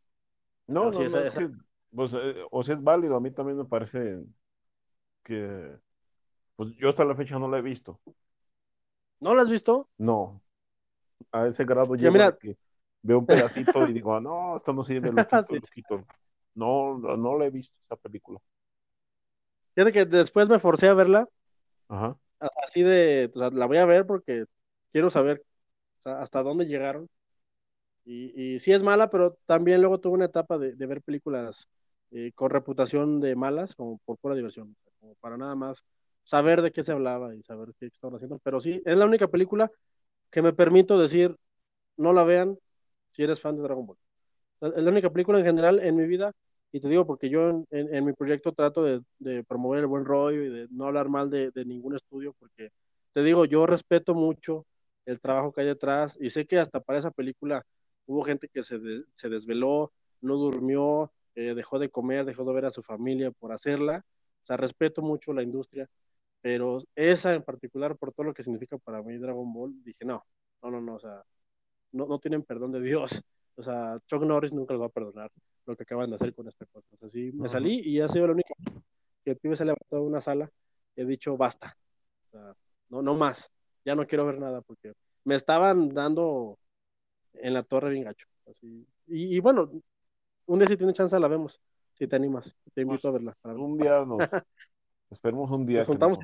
No, 0.67 0.93
sí, 0.93 1.01
no, 1.01 1.07
esa- 1.07 1.19
no, 1.19 1.25
es 1.27 1.35
esa- 1.35 1.41
que, 1.41 1.51
pues, 1.95 2.13
eh, 2.15 2.35
o 2.51 2.63
sea, 2.65 2.75
es 2.75 2.83
válido. 2.83 3.17
A 3.17 3.21
mí 3.21 3.31
también 3.31 3.59
me 3.59 3.65
parece 3.65 4.25
que, 5.23 5.77
pues 6.57 6.75
yo 6.77 6.89
hasta 6.89 7.05
la 7.05 7.15
fecha 7.15 7.39
no 7.39 7.49
la 7.49 7.59
he 7.59 7.63
visto. 7.63 8.01
¿no 9.21 9.35
la 9.35 9.43
has 9.43 9.51
visto? 9.51 9.89
No, 9.99 10.43
a 11.33 11.47
ese 11.47 11.65
grado 11.65 11.95
Ya, 11.95 12.11
mira. 12.11 12.33
que 12.37 12.57
veo 13.03 13.19
un 13.21 13.27
pedacito 13.27 13.89
y 13.89 13.93
digo, 13.95 14.15
"Ah, 14.15 14.21
no, 14.21 14.57
esto 14.57 14.73
no 14.73 14.85
sirve, 14.85 15.13
lo 15.13 15.25
quito, 15.27 15.43
Sí. 15.43 15.55
lo 15.55 15.67
quito. 15.69 16.05
No, 16.55 16.99
no, 16.99 17.17
no 17.17 17.39
la 17.39 17.47
he 17.47 17.51
visto 17.51 17.77
esa 17.81 17.97
película. 17.97 18.39
Fíjate 19.75 19.93
que 19.93 20.05
después 20.05 20.49
me 20.49 20.59
forcé 20.59 20.89
a 20.89 20.95
verla 20.95 21.29
Ajá. 21.89 22.17
Así 22.63 22.83
de, 22.83 23.31
la 23.35 23.67
voy 23.67 23.79
a 23.79 23.85
ver 23.87 24.07
porque 24.07 24.45
quiero 24.93 25.11
saber 25.11 25.45
hasta 26.05 26.43
dónde 26.43 26.67
llegaron. 26.67 27.09
Y, 28.05 28.55
y 28.57 28.59
sí 28.61 28.73
es 28.73 28.83
mala, 28.83 29.11
pero 29.11 29.39
también 29.47 29.81
luego 29.81 30.01
tuve 30.01 30.15
una 30.15 30.25
etapa 30.27 30.59
de, 30.59 30.75
ver 30.87 31.03
películas 31.03 31.69
eh, 32.11 32.33
con 32.35 32.51
reputación 32.51 33.21
de 33.21 33.37
malas, 33.37 33.75
como 33.75 33.99
por 34.05 34.19
pura 34.19 34.35
diversión, 34.35 34.77
como 35.01 35.15
para 35.17 35.37
nada 35.37 35.55
más 35.55 35.85
saber 36.25 36.63
de 36.63 36.73
qué 36.73 36.83
se 36.83 36.93
hablaba 36.93 37.35
y 37.35 37.43
saber 37.43 37.71
qué 37.79 37.87
estaban 37.87 38.17
haciendo. 38.17 38.39
Pero 38.41 38.61
sí, 38.61 38.83
es 38.85 38.97
la 38.97 39.07
única 39.07 39.29
película 39.29 39.71
que 40.31 40.43
me 40.43 40.53
permito 40.53 40.99
decir, 40.99 41.37
no 41.97 42.13
la 42.13 42.25
vean 42.25 42.59
si 43.13 43.23
eres 43.25 43.41
fan 43.41 43.57
de 43.57 43.63
Dragon 43.63 43.87
Ball. 43.87 43.99
Es 44.63 44.83
la 44.85 44.91
única 44.91 45.11
película 45.11 45.39
en 45.39 45.45
general 45.47 45.81
en 45.81 45.97
mi 45.97 46.07
vida, 46.07 46.33
y 46.73 46.81
te 46.81 46.89
digo 46.89 47.07
porque 47.07 47.29
yo 47.29 47.51
en, 47.51 47.67
en, 47.71 47.95
en 47.95 48.05
mi 48.05 48.15
proyecto 48.15 48.53
trato 48.53 48.83
de, 48.83 49.03
de, 49.19 49.45
promover 49.45 49.81
el 49.81 49.87
buen 49.87 50.07
rollo 50.07 50.43
y 50.43 50.49
de 50.49 50.69
no 50.71 50.87
hablar 50.87 51.09
mal 51.11 51.31
de, 51.31 51.51
de 51.51 51.65
ningún 51.67 51.95
estudio, 51.95 52.35
porque 52.39 52.71
te 53.13 53.23
digo, 53.23 53.45
yo 53.45 53.67
respeto 53.67 54.15
mucho 54.15 54.67
el 55.05 55.21
trabajo 55.21 55.53
que 55.53 55.61
hay 55.61 55.67
detrás 55.67 56.17
y 56.21 56.31
sé 56.31 56.47
que 56.47 56.59
hasta 56.59 56.81
para 56.81 56.99
esa 56.99 57.11
película 57.11 57.65
hubo 58.07 58.23
gente 58.23 58.49
que 58.49 58.63
se, 58.63 58.79
de, 58.79 59.05
se 59.13 59.29
desveló, 59.29 59.93
no 60.23 60.37
durmió, 60.37 61.13
eh, 61.35 61.55
dejó 61.55 61.79
de 61.79 61.91
comer, 61.91 62.25
dejó 62.25 62.45
de 62.45 62.55
ver 62.55 62.65
a 62.67 62.71
su 62.71 62.83
familia 62.83 63.31
por 63.33 63.53
hacerla. 63.53 64.05
O 64.43 64.45
sea, 64.45 64.57
respeto 64.57 65.03
mucho 65.03 65.33
la 65.33 65.43
industria, 65.43 65.89
pero 66.41 66.79
esa 66.97 67.35
en 67.35 67.43
particular, 67.43 67.97
por 67.97 68.13
todo 68.13 68.27
lo 68.27 68.35
que 68.35 68.43
significa 68.43 68.79
para 68.79 69.03
mí 69.03 69.19
Dragon 69.19 69.53
Ball, 69.53 69.75
dije, 69.85 70.05
no, 70.05 70.25
no, 70.63 70.71
no, 70.71 70.81
no, 70.81 70.95
o 70.97 71.01
sea, 71.01 71.23
no, 71.93 72.07
no 72.07 72.19
tienen 72.19 72.43
perdón 72.43 72.73
de 72.73 72.81
Dios. 72.81 73.23
O 73.57 73.63
sea, 73.63 73.99
Chuck 74.07 74.23
Norris 74.23 74.53
nunca 74.55 74.75
los 74.75 74.83
va 74.83 74.87
a 74.87 74.91
perdonar 74.91 75.31
lo 75.67 75.77
que 75.77 75.83
acaban 75.85 76.11
de 76.11 76.17
hacer 76.17 76.35
con 76.35 76.49
esta 76.49 76.67
cosa. 76.67 76.87
O 76.93 76.97
sea, 76.97 77.09
sí, 77.09 77.33
me 77.33 77.49
salí 77.49 77.81
y 77.81 78.01
ha 78.01 78.09
sido 78.09 78.27
lo 78.27 78.33
único 78.33 78.55
que 79.25 79.33
el 79.33 79.37
pibe 79.37 79.57
se 79.57 79.63
ha 79.63 79.67
levantado 79.67 80.03
de 80.03 80.09
una 80.09 80.21
sala 80.21 80.51
y 80.97 81.03
he 81.03 81.05
dicho, 81.05 81.37
basta. 81.37 81.77
O 82.27 82.31
sea, 82.31 82.57
no, 82.89 83.03
no 83.03 83.15
más. 83.15 83.51
Ya 83.85 83.95
no 83.95 84.07
quiero 84.07 84.27
ver 84.27 84.39
nada 84.39 84.61
porque 84.61 84.93
me 85.25 85.35
estaban 85.35 85.89
dando 85.89 86.59
en 87.35 87.55
la 87.55 87.63
torre 87.63 87.91
bien 87.91 88.05
gacho. 88.05 88.27
Así. 88.49 88.87
Y, 89.07 89.37
y, 89.37 89.41
bueno, 89.41 89.71
un 90.47 90.59
día 90.59 90.69
si 90.69 90.77
tiene 90.77 90.93
chance 90.93 91.19
la 91.19 91.29
vemos, 91.29 91.61
si 91.95 92.07
te 92.07 92.17
animas, 92.17 92.57
te 92.75 92.83
invito 92.83 93.09
a 93.09 93.13
verla. 93.13 93.37
Un 93.45 93.79
día 93.79 94.05
nos 94.05 94.19
esperemos 95.11 95.51
un 95.51 95.67
día. 95.67 95.79
Nos 95.79 95.89
juntamos. 95.89 96.19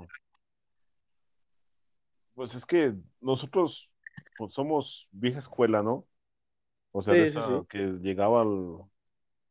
Pues 2.34 2.54
es 2.54 2.64
que 2.64 2.94
nosotros 3.20 3.90
pues, 4.36 4.52
somos 4.52 5.08
vieja 5.10 5.40
escuela, 5.40 5.82
¿no? 5.82 6.06
O 6.92 7.02
sea, 7.02 7.14
sí. 7.26 7.38
que 7.68 7.98
llegaba 8.00 8.42
al- 8.42 8.80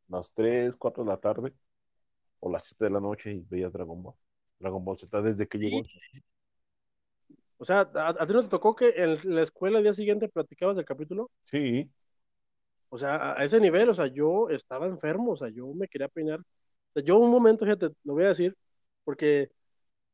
las 0.10 0.34
3, 0.34 0.76
4 0.76 1.04
de 1.04 1.10
la 1.10 1.18
tarde 1.20 1.54
o 2.40 2.52
las 2.52 2.66
7 2.66 2.86
de 2.86 2.92
la 2.92 3.00
noche 3.02 3.34
y 3.34 3.42
veía 3.50 3.70
Dragon 3.70 4.02
Ball. 4.04 4.16
Dragon 4.60 4.84
Ball 4.86 4.98
Z 5.00 5.22
desde 5.22 5.48
que 5.48 5.58
llegó. 5.60 5.84
O 7.60 7.66
sea, 7.66 7.80
¿a, 7.96 8.10
a 8.10 8.26
ti 8.28 8.34
no 8.34 8.42
te 8.44 8.50
tocó 8.50 8.76
que 8.76 8.90
en 8.98 9.20
la 9.36 9.42
escuela 9.42 9.78
el 9.80 9.84
día 9.84 9.94
siguiente 9.94 10.30
platicabas 10.30 10.76
del 10.78 10.86
capítulo? 10.86 11.32
Sí, 11.46 11.90
O 12.90 12.98
sea, 12.98 13.16
a, 13.18 13.42
a 13.42 13.44
ese 13.44 13.60
nivel, 13.60 13.90
o 13.90 13.94
sea, 13.94 14.08
yo 14.08 14.50
estaba 14.50 14.86
enfermo, 14.88 15.32
o 15.34 15.36
sea, 15.38 15.50
yo 15.50 15.68
me 15.74 15.88
quería 15.88 16.08
peinar. 16.08 16.40
O 16.40 16.44
sea, 16.94 17.04
yo 17.04 17.18
un 17.18 17.32
momento, 17.32 17.66
fíjate, 17.66 17.90
lo 18.04 18.14
voy 18.14 18.24
a 18.26 18.30
decir, 18.30 18.56
porque, 19.04 19.52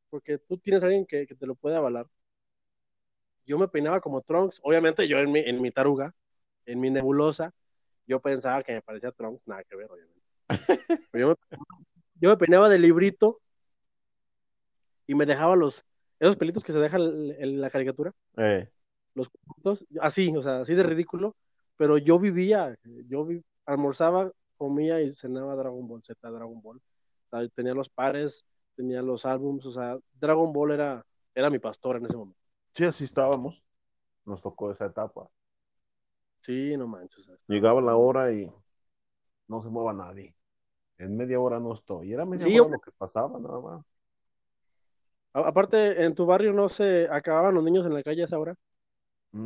porque 0.10 0.40
tú 0.40 0.58
tienes 0.60 0.84
a 0.84 0.88
alguien 0.88 1.06
que, 1.08 1.28
que 1.28 1.36
te 1.36 1.48
lo 1.48 1.56
puede 1.56 1.78
avalar. 1.78 2.08
Yo 3.46 3.58
me 3.60 3.68
peinaba 3.68 4.00
como 4.02 4.22
Trunks, 4.22 4.60
obviamente 4.64 5.08
yo 5.08 5.20
en 5.20 5.32
mi, 5.32 5.40
en 5.40 5.62
mi 5.62 5.72
taruga, 5.72 6.14
en 6.66 6.80
mi 6.80 6.90
nebulosa, 6.90 7.54
yo 8.08 8.20
pensaba 8.20 8.64
que 8.64 8.74
me 8.74 8.82
parecía 8.82 9.12
Trunks, 9.12 9.42
nada 9.48 9.64
que 9.64 9.76
ver, 9.76 9.90
obviamente. 9.92 10.22
Yo 11.14 11.30
me, 11.30 11.36
yo 12.22 12.30
me 12.30 12.38
peinaba 12.38 12.70
de 12.70 12.80
librito 12.80 13.40
y 15.08 15.16
me 15.16 15.26
dejaba 15.26 15.56
los, 15.56 15.86
esos 16.20 16.36
pelitos 16.38 16.64
que 16.64 16.72
se 16.72 16.80
dejan 16.80 17.02
en 17.02 17.62
la 17.62 17.70
caricatura, 17.70 18.14
eh, 18.38 18.70
los 19.16 19.30
puntos, 19.30 19.86
así, 20.02 20.34
o 20.36 20.42
sea, 20.42 20.62
así 20.62 20.74
de 20.74 20.84
ridículo, 20.84 21.36
pero 21.78 21.98
yo 21.98 22.20
vivía, 22.20 22.76
yo 23.08 23.26
vi- 23.26 23.44
almorzaba, 23.66 24.32
comía 24.58 25.02
y 25.02 25.10
cenaba 25.10 25.56
Dragon 25.56 25.88
Ball 25.88 26.02
Z, 26.04 26.32
Dragon 26.32 26.62
Ball. 26.62 26.82
Sea, 27.30 27.48
tenía 27.50 27.74
los 27.74 27.90
pares, 27.90 28.46
tenía 28.76 29.02
los 29.02 29.26
álbums, 29.26 29.66
o 29.66 29.72
sea, 29.72 29.98
Dragon 30.20 30.52
Ball 30.54 30.72
era, 30.72 31.06
era 31.36 31.50
mi 31.50 31.60
pastor 31.60 31.98
en 31.98 32.06
ese 32.06 32.18
momento. 32.18 32.40
sí, 32.74 32.86
así 32.86 33.04
estábamos. 33.04 33.64
Nos 34.26 34.42
tocó 34.42 34.72
esa 34.72 34.86
etapa. 34.86 35.30
Sí, 36.48 36.78
no 36.78 36.88
manches. 36.88 37.30
Llegaba 37.48 37.80
la 37.82 37.96
hora 37.96 38.34
y 38.34 38.52
no 39.48 39.62
se 39.62 39.70
mueva 39.70 39.94
nadie. 39.94 40.36
En 41.00 41.18
media 41.18 41.40
hora 41.42 41.60
no 41.60 41.74
estoy. 41.74 42.14
Era 42.14 42.26
media 42.26 42.48
Sí, 42.48 42.50
hora 42.50 42.66
lo 42.70 42.80
que 42.82 42.92
pasaba, 42.92 43.40
nada 43.40 43.60
más. 43.62 43.86
A- 45.34 45.48
Aparte, 45.48 46.04
en 46.04 46.16
tu 46.16 46.26
barrio 46.26 46.54
no 46.54 46.70
se 46.70 47.08
acababan 47.10 47.56
los 47.56 47.64
niños 47.64 47.86
en 47.86 47.94
la 47.94 48.04
calle 48.04 48.22
a 48.22 48.26
esa 48.26 48.40
hora. 48.40 48.56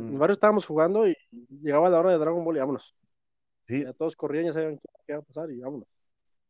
En 0.08 0.14
el 0.16 0.18
Mm, 0.18 0.20
barrio 0.20 0.34
estábamos 0.34 0.66
jugando 0.66 1.08
y 1.08 1.16
llegaba 1.62 1.90
la 1.90 2.00
hora 2.00 2.12
de 2.12 2.18
Dragon 2.18 2.44
Ball 2.44 2.56
y 2.56 2.60
vámonos. 2.60 2.96
sí, 3.66 3.84
Ya 3.84 3.94
todos 3.94 4.16
corrían, 4.16 4.46
ya 4.46 4.54
sabían 4.54 4.78
qué, 4.78 4.88
iba 5.08 5.18
a 5.20 5.22
pasar 5.22 5.50
y 5.52 5.60
vámonos. 5.60 5.88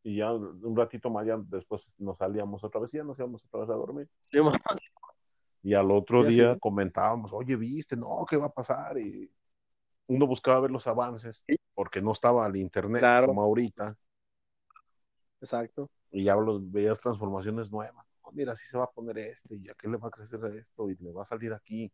y 0.03 0.17
ya 0.17 0.33
un 0.33 0.77
ratito 0.77 1.11
más, 1.11 1.27
ya 1.27 1.37
después 1.39 1.95
nos 1.99 2.19
salíamos 2.19 2.65
otra 2.65 2.81
vez 2.81 2.95
y 2.95 2.97
ya 2.99 3.05
nos 3.05 3.19
íbamos 3.19 3.45
otra 3.45 3.61
vez 3.61 3.71
a 3.71 3.75
dormir. 3.75 4.09
Sí, 4.31 4.39
Y 5.63 5.75
al 5.75 5.91
otro 5.91 6.25
Ya 6.25 6.31
día 6.31 6.57
sé. 6.57 6.59
comentábamos, 6.59 7.33
oye, 7.33 7.57
viste, 7.57 7.97
no, 7.97 8.25
¿qué 8.29 8.37
va 8.37 8.47
a 8.47 8.53
pasar? 8.53 8.99
Y 8.99 9.31
uno 10.09 10.27
buscaba 10.27 10.61
ver 10.61 10.71
los 10.71 10.87
avances 10.87 11.45
porque 11.75 12.03
no 12.03 12.13
estaba 12.13 12.47
el 12.47 12.57
internet 12.57 13.01
Claro. 13.01 13.29
como 13.29 13.43
ahorita 13.43 13.97
Exacto. 15.41 15.89
y 16.11 16.25
ya 16.25 16.35
los, 16.35 16.71
veías 16.71 16.99
transformaciones 16.99 17.71
nuevas. 17.71 18.05
Oh, 18.23 18.33
mira, 18.33 18.53
así 18.53 18.67
se 18.67 18.77
va 18.77 18.85
a 18.85 18.91
poner 18.91 19.19
este 19.19 19.55
y 19.55 19.69
aquí 19.71 19.87
le 19.89 19.97
va 19.97 20.09
a 20.09 20.11
crecer 20.11 20.41
esto 20.57 20.91
y 20.91 20.97
le 20.97 21.13
va 21.13 21.23
a 21.23 21.25
salir 21.25 21.53
aquí. 21.53 21.91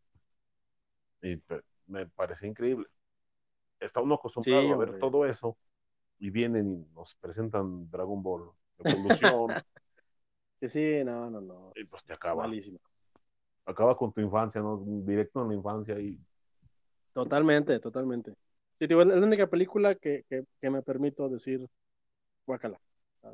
Y 1.22 1.40
me 1.86 2.06
parece 2.06 2.46
increíble. 2.46 2.86
Está 3.78 4.00
uno 4.00 4.14
acostumbrado 4.14 4.62
Sí, 4.62 4.72
a 4.72 4.76
ver 4.76 4.88
hombre. 4.88 5.00
todo 5.00 5.26
eso 5.26 5.56
y 6.18 6.30
vienen 6.30 6.72
y 6.72 6.94
nos 6.94 7.14
presentan 7.16 7.90
Dragon 7.90 8.22
Ball 8.22 8.50
Evolución 8.78 9.48
Que 10.60 10.68
sí, 10.68 11.04
no, 11.04 11.28
no, 11.28 11.40
no. 11.40 11.72
y 11.74 11.84
pues 11.84 12.02
te 12.04 12.14
acaba. 12.14 12.44
Malísimo. 12.44 12.78
Acaba 13.66 13.96
con 13.96 14.12
tu 14.12 14.20
infancia, 14.20 14.60
¿no? 14.62 14.82
Directo 14.86 15.42
en 15.42 15.48
la 15.48 15.54
infancia 15.54 15.98
y 15.98 16.18
Totalmente, 17.14 17.78
totalmente. 17.78 18.32
Sí, 18.78 18.86
es 18.86 18.90
la 18.90 19.14
única 19.14 19.46
película 19.46 19.94
que, 19.94 20.24
que, 20.28 20.44
que 20.60 20.70
me 20.70 20.82
permito 20.82 21.28
decir 21.28 21.64
guacala. 22.44 22.78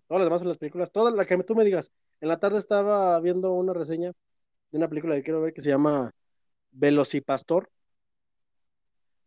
Todas 0.06 0.20
las 0.20 0.26
demás 0.26 0.40
son 0.40 0.48
las 0.48 0.58
películas, 0.58 0.92
todas 0.92 1.14
las 1.14 1.26
que 1.26 1.42
tú 1.42 1.56
me 1.56 1.64
digas. 1.64 1.90
En 2.20 2.28
la 2.28 2.38
tarde 2.38 2.58
estaba 2.58 3.18
viendo 3.20 3.52
una 3.52 3.72
reseña 3.72 4.12
de 4.70 4.78
una 4.78 4.88
película 4.88 5.16
que 5.16 5.22
quiero 5.22 5.40
ver 5.40 5.52
que 5.52 5.62
se 5.62 5.70
llama 5.70 6.12
Velocipastor, 6.70 7.68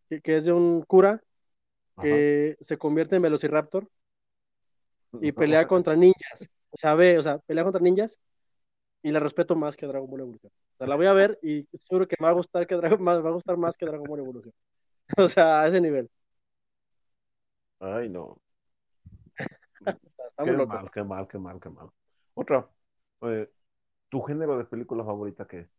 que, 0.07 0.21
que 0.21 0.37
es 0.37 0.45
de 0.45 0.53
un 0.53 0.83
cura 0.83 1.21
que 1.99 2.55
se 2.61 2.77
convierte 2.77 3.15
en 3.15 3.23
Velociraptor 3.23 3.87
y 5.19 5.31
pelea 5.31 5.67
contra 5.67 5.95
ninjas. 5.95 6.47
O 6.69 6.77
sea, 6.77 6.95
ve, 6.95 7.17
o 7.17 7.21
sea, 7.21 7.39
pelea 7.39 7.63
contra 7.63 7.81
ninjas 7.81 8.19
y 9.03 9.11
la 9.11 9.21
respeto 9.21 9.55
más 9.55 9.77
que 9.77 9.87
Dragon 9.87 10.09
Ball 10.09 10.21
Evolution. 10.21 10.51
O 10.75 10.77
sea, 10.79 10.87
la 10.87 10.97
voy 10.97 11.07
a 11.07 11.13
ver 11.13 11.39
y 11.43 11.67
seguro 11.79 12.07
que 12.07 12.17
me 12.19 12.25
va 12.25 12.31
a 12.31 12.33
gustar 12.33 12.67
que 12.67 12.75
Dragon, 12.75 12.99
va 13.07 13.13
a 13.15 13.33
gustar 13.33 13.57
más 13.57 13.77
que 13.77 13.87
Dragon 13.87 14.07
Ball 14.07 14.21
Evolution. 14.21 14.53
O 15.17 15.27
sea, 15.29 15.61
a 15.61 15.67
ese 15.69 15.81
nivel. 15.81 16.09
Ay, 17.79 18.09
no. 18.09 18.41
Está, 20.05 20.45
Qué 20.45 20.57
mal, 20.57 20.89
qué 20.91 21.03
mal, 21.03 21.27
qué 21.27 21.37
mal, 21.39 21.59
qué 21.59 21.69
mal. 21.69 21.89
Otra. 22.35 22.69
eh, 23.23 23.49
¿Tu 24.09 24.21
género 24.23 24.57
de 24.57 24.65
película 24.65 25.03
favorita 25.05 25.47
qué 25.47 25.61
es? 25.61 25.69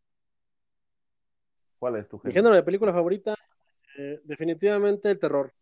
¿Cuál 1.79 1.97
es 1.97 2.09
tu 2.09 2.19
Mi 2.25 2.33
género? 2.33 2.35
género 2.35 2.57
de 2.57 2.65
película 2.65 2.93
favorita, 2.93 3.37
eh, 3.99 4.21
definitivamente 4.25 5.11
el 5.11 5.19
terror. 5.21 5.53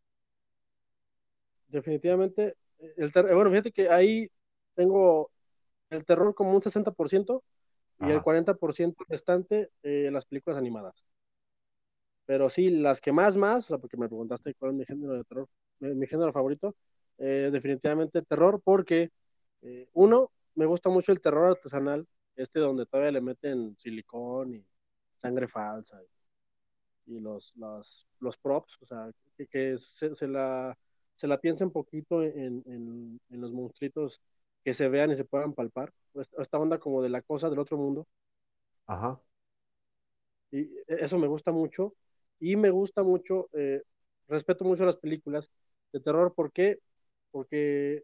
Definitivamente 1.68 2.56
eh, 2.78 2.94
el 2.98 3.12
terror. 3.12 3.34
Bueno, 3.34 3.50
fíjate 3.50 3.72
que 3.72 3.88
ahí 3.90 4.30
tengo 4.74 5.31
el 5.92 6.04
terror 6.04 6.34
como 6.34 6.52
un 6.54 6.62
60% 6.62 7.42
y 8.00 8.10
el 8.10 8.20
Ajá. 8.20 8.22
40% 8.22 9.04
restante 9.08 9.70
eh, 9.82 10.10
las 10.12 10.26
películas 10.26 10.58
animadas. 10.58 11.06
Pero 12.26 12.48
sí, 12.48 12.70
las 12.70 13.00
que 13.00 13.12
más, 13.12 13.36
más, 13.36 13.64
o 13.64 13.68
sea, 13.68 13.78
porque 13.78 13.96
me 13.96 14.08
preguntaste 14.08 14.54
cuál 14.54 14.72
es 14.72 14.76
mi 14.78 14.84
género 14.86 15.14
de 15.14 15.24
terror, 15.24 15.48
mi, 15.80 15.94
mi 15.94 16.06
género 16.06 16.32
favorito, 16.32 16.76
eh, 17.18 17.50
definitivamente 17.52 18.22
terror, 18.22 18.60
porque 18.64 19.10
eh, 19.62 19.88
uno, 19.92 20.32
me 20.54 20.66
gusta 20.66 20.88
mucho 20.90 21.12
el 21.12 21.20
terror 21.20 21.50
artesanal, 21.50 22.06
este 22.36 22.60
donde 22.60 22.86
todavía 22.86 23.12
le 23.12 23.20
meten 23.20 23.76
silicón 23.78 24.54
y 24.54 24.64
sangre 25.16 25.48
falsa 25.48 26.00
y, 27.06 27.16
y 27.16 27.20
los, 27.20 27.54
los, 27.56 28.08
los 28.20 28.38
props, 28.38 28.78
o 28.80 28.86
sea, 28.86 29.10
que, 29.36 29.46
que 29.46 29.78
se, 29.78 30.14
se, 30.14 30.28
la, 30.28 30.76
se 31.14 31.26
la 31.26 31.40
piensa 31.40 31.64
un 31.64 31.72
poquito 31.72 32.22
en, 32.22 32.62
en, 32.66 33.20
en 33.30 33.40
los 33.40 33.52
monstruitos 33.52 34.20
que 34.64 34.74
se 34.74 34.88
vean 34.88 35.10
y 35.10 35.16
se 35.16 35.24
puedan 35.24 35.54
palpar. 35.54 35.92
Esta, 36.14 36.58
onda 36.58 36.78
como 36.78 37.02
de 37.02 37.08
la 37.08 37.22
cosa 37.22 37.50
del 37.50 37.58
otro 37.58 37.76
mundo. 37.76 38.06
Ajá. 38.86 39.20
Y 40.50 40.70
eso 40.86 41.18
me 41.18 41.26
gusta 41.26 41.52
mucho. 41.52 41.94
Y 42.38 42.56
me 42.56 42.70
gusta 42.70 43.02
mucho, 43.02 43.48
eh, 43.52 43.82
respeto 44.28 44.64
mucho 44.64 44.84
las 44.84 44.96
películas 44.96 45.50
de 45.92 46.00
terror. 46.00 46.34
¿Por 46.34 46.52
qué? 46.52 46.78
Porque 47.30 48.02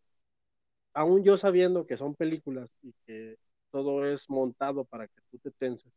aún 0.94 1.22
yo 1.24 1.36
sabiendo 1.36 1.86
que 1.86 1.96
son 1.96 2.14
películas 2.14 2.70
y 2.82 2.92
que 3.06 3.36
todo 3.70 4.06
es 4.06 4.28
montado 4.30 4.84
para 4.84 5.06
que 5.08 5.20
tú 5.30 5.38
te 5.38 5.50
tenses 5.50 5.92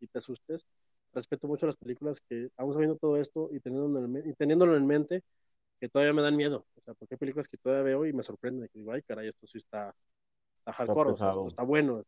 y 0.00 0.06
te 0.06 0.18
asustes, 0.18 0.66
respeto 1.12 1.46
mucho 1.46 1.66
las 1.66 1.76
películas 1.76 2.20
que, 2.20 2.50
aún 2.56 2.72
sabiendo 2.72 2.96
todo 2.96 3.16
esto 3.16 3.50
y 3.52 3.60
teniéndolo 3.60 4.04
en, 4.04 4.30
y 4.30 4.34
teniéndolo 4.34 4.76
en 4.76 4.86
mente, 4.86 5.22
que 5.80 5.88
todavía 5.88 6.12
me 6.12 6.22
dan 6.22 6.36
miedo. 6.36 6.66
O 6.76 6.80
sea, 6.82 6.94
porque 6.94 7.14
hay 7.14 7.18
películas 7.18 7.48
que 7.48 7.56
todavía 7.56 7.84
veo 7.84 8.06
y 8.06 8.12
me 8.12 8.22
sorprenden. 8.22 8.68
Que 8.72 8.78
digo, 8.80 8.92
ay, 8.92 9.02
caray, 9.02 9.28
esto 9.28 9.46
sí 9.46 9.58
está, 9.58 9.94
está 10.58 10.72
hardcore, 10.72 11.12
Está 11.12 11.12
o 11.12 11.16
sea, 11.16 11.30
esto 11.30 11.48
está 11.48 11.62
bueno. 11.62 12.04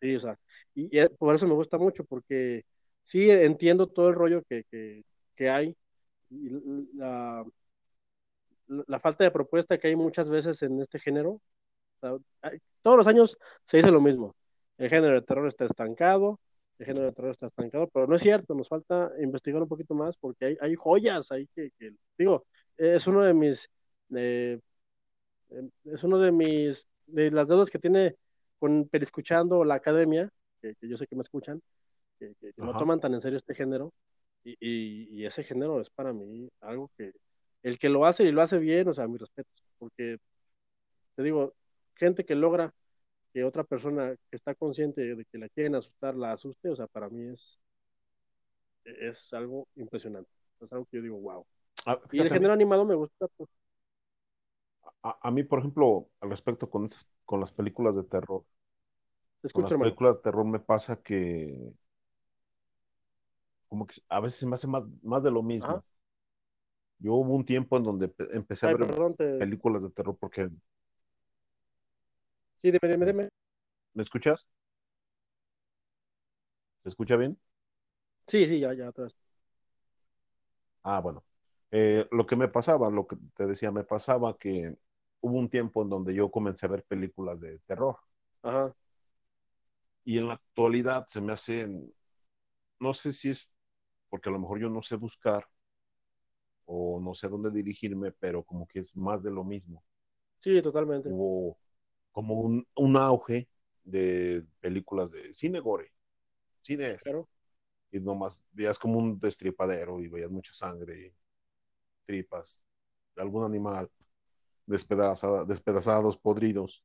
Sí, 0.00 0.14
o 0.14 0.20
sea, 0.20 0.38
y, 0.74 1.00
y, 1.00 1.08
por 1.08 1.34
eso 1.34 1.48
me 1.48 1.54
gusta 1.54 1.78
mucho, 1.78 2.04
porque 2.04 2.64
sí 3.02 3.30
entiendo 3.30 3.86
todo 3.86 4.08
el 4.08 4.14
rollo 4.14 4.42
que, 4.42 4.64
que, 4.70 5.02
que 5.34 5.48
hay. 5.48 5.76
Y 6.30 6.50
la, 6.94 7.44
la, 8.66 9.00
falta 9.00 9.24
de 9.24 9.30
propuesta 9.30 9.78
que 9.78 9.88
hay 9.88 9.96
muchas 9.96 10.28
veces 10.28 10.62
en 10.62 10.80
este 10.80 10.98
género. 10.98 11.40
O 12.00 12.20
sea, 12.40 12.52
todos 12.82 12.96
los 12.96 13.06
años 13.06 13.38
se 13.64 13.78
dice 13.78 13.90
lo 13.90 14.00
mismo. 14.00 14.34
El 14.76 14.90
género 14.90 15.14
de 15.14 15.22
terror 15.22 15.46
está 15.46 15.64
estancado, 15.64 16.40
el 16.78 16.86
género 16.86 17.06
de 17.06 17.12
terror 17.12 17.30
está 17.30 17.46
estancado, 17.46 17.88
pero 17.88 18.06
no 18.06 18.16
es 18.16 18.22
cierto, 18.22 18.54
nos 18.54 18.68
falta 18.68 19.12
investigar 19.20 19.62
un 19.62 19.68
poquito 19.68 19.94
más 19.94 20.16
porque 20.16 20.46
hay, 20.46 20.56
hay 20.60 20.74
joyas 20.74 21.30
ahí 21.30 21.46
que, 21.54 21.70
que, 21.78 21.92
digo, 22.18 22.44
es 22.76 23.06
uno 23.06 23.22
de 23.22 23.34
mis, 23.34 23.70
eh, 24.14 24.60
es 25.84 26.04
uno 26.04 26.18
de 26.18 26.32
mis, 26.32 26.88
de 27.06 27.30
las 27.30 27.48
deudas 27.48 27.70
que 27.70 27.78
tiene 27.78 28.16
con 28.58 28.88
escuchando 28.92 29.64
la 29.64 29.74
academia, 29.74 30.30
que, 30.60 30.74
que, 30.76 30.88
yo 30.88 30.96
sé 30.96 31.06
que 31.06 31.16
me 31.16 31.22
escuchan, 31.22 31.60
que, 32.18 32.34
que 32.40 32.52
no 32.56 32.76
toman 32.76 33.00
tan 33.00 33.14
en 33.14 33.20
serio 33.20 33.36
este 33.38 33.54
género, 33.54 33.92
y, 34.44 34.52
y, 34.60 35.20
y, 35.20 35.24
ese 35.24 35.42
género 35.42 35.80
es 35.80 35.90
para 35.90 36.12
mí 36.12 36.48
algo 36.60 36.90
que, 36.96 37.12
el 37.62 37.78
que 37.78 37.88
lo 37.88 38.06
hace 38.06 38.24
y 38.24 38.32
lo 38.32 38.42
hace 38.42 38.58
bien, 38.58 38.88
o 38.88 38.94
sea, 38.94 39.08
mi 39.08 39.16
respeto, 39.18 39.50
porque 39.78 40.18
te 41.14 41.22
digo, 41.22 41.54
gente 41.94 42.24
que 42.24 42.34
logra 42.34 42.72
que 43.32 43.44
otra 43.44 43.64
persona 43.64 44.14
que 44.30 44.36
está 44.36 44.54
consciente 44.54 45.16
de 45.16 45.24
que 45.24 45.38
la 45.38 45.48
quieren 45.48 45.74
asustar, 45.74 46.14
la 46.14 46.32
asuste, 46.32 46.68
o 46.70 46.76
sea, 46.76 46.86
para 46.86 47.08
mí 47.08 47.28
es, 47.32 47.60
es 48.84 49.32
algo 49.34 49.66
impresionante. 49.76 50.30
Es 50.60 50.72
algo 50.72 50.86
que 50.86 50.98
yo 50.98 51.02
digo, 51.02 51.18
wow. 51.20 51.44
Ah, 51.86 52.00
y 52.10 52.20
el 52.20 52.30
género 52.30 52.52
animado 52.54 52.84
me 52.84 52.94
gusta. 52.94 53.28
Pues. 53.36 53.50
A, 55.02 55.18
a, 55.22 55.30
mí, 55.30 55.44
por 55.44 55.58
ejemplo, 55.60 56.08
al 56.20 56.30
respecto 56.30 56.68
con, 56.70 56.84
esas, 56.84 57.06
con 57.24 57.40
las 57.40 57.52
películas 57.52 57.94
de 57.96 58.02
terror. 58.04 58.44
Con 59.52 59.62
las 59.62 59.72
películas 59.72 60.16
de 60.16 60.20
terror 60.22 60.44
me 60.44 60.60
pasa 60.60 61.00
que 61.02 61.72
como 63.68 63.86
que 63.86 63.96
a 64.08 64.20
veces 64.20 64.38
se 64.40 64.46
me 64.46 64.54
hace 64.54 64.66
más, 64.66 64.84
más 65.02 65.22
de 65.22 65.30
lo 65.30 65.42
mismo. 65.42 65.74
Ajá. 65.74 65.82
Yo 66.98 67.14
hubo 67.14 67.34
un 67.34 67.44
tiempo 67.44 67.76
en 67.76 67.84
donde 67.84 68.08
pe- 68.08 68.28
empecé 68.36 68.66
a 68.66 68.68
ver 68.70 68.86
perdón, 68.86 69.14
te... 69.16 69.26
películas 69.38 69.82
de 69.82 69.90
terror 69.90 70.16
porque, 70.18 70.48
Sí, 72.56 72.70
dime, 72.72 72.88
dime, 72.92 73.06
dime. 73.06 73.28
¿me 73.94 74.02
escuchas? 74.02 74.46
¿Se 76.82 76.88
escucha 76.90 77.16
bien? 77.16 77.38
Sí, 78.28 78.46
sí, 78.46 78.60
ya, 78.60 78.72
ya, 78.74 78.90
vez. 78.96 79.14
Ah, 80.82 81.00
bueno. 81.00 81.24
Eh, 81.76 82.06
lo 82.12 82.24
que 82.26 82.36
me 82.36 82.46
pasaba, 82.48 82.88
lo 82.90 83.06
que 83.06 83.16
te 83.36 83.46
decía, 83.46 83.72
me 83.72 83.82
pasaba 83.84 84.38
que 84.38 84.76
hubo 85.20 85.38
un 85.38 85.48
tiempo 85.50 85.82
en 85.82 85.88
donde 85.90 86.14
yo 86.14 86.30
comencé 86.30 86.66
a 86.66 86.68
ver 86.68 86.84
películas 86.84 87.40
de 87.40 87.58
terror 87.60 87.96
Ajá. 88.42 88.74
y 90.04 90.18
en 90.18 90.28
la 90.28 90.34
actualidad 90.34 91.06
se 91.08 91.20
me 91.20 91.32
hacen, 91.32 91.92
no 92.80 92.94
sé 92.94 93.12
si 93.12 93.30
es 93.30 93.50
porque 94.10 94.28
a 94.30 94.32
lo 94.32 94.40
mejor 94.40 94.60
yo 94.60 94.70
no 94.70 94.82
sé 94.82 94.96
buscar 94.96 95.46
o 96.66 97.00
no 97.00 97.14
sé 97.14 97.28
dónde 97.28 97.50
dirigirme, 97.50 98.12
pero 98.12 98.42
como 98.42 98.66
que 98.66 98.80
es 98.80 98.96
más 98.96 99.22
de 99.22 99.30
lo 99.30 99.44
mismo. 99.44 99.82
Sí, 100.38 100.60
totalmente. 100.62 101.08
Hubo 101.08 101.58
como 102.12 102.34
un, 102.40 102.66
un 102.76 102.96
auge 102.96 103.48
de 103.84 104.44
películas 104.60 105.12
de 105.12 105.34
cine 105.34 105.60
gore, 105.60 105.92
cine 106.62 106.90
este, 106.92 107.04
Claro. 107.04 107.28
y 107.92 108.00
nomás 108.00 108.44
veías 108.52 108.78
como 108.78 108.98
un 108.98 109.18
destripadero 109.20 110.00
y 110.00 110.08
veías 110.08 110.30
mucha 110.30 110.52
sangre, 110.52 111.14
tripas 112.04 112.60
de 113.16 113.22
algún 113.22 113.44
animal 113.44 113.90
despedazada, 114.66 115.44
despedazados, 115.44 116.16
podridos. 116.16 116.84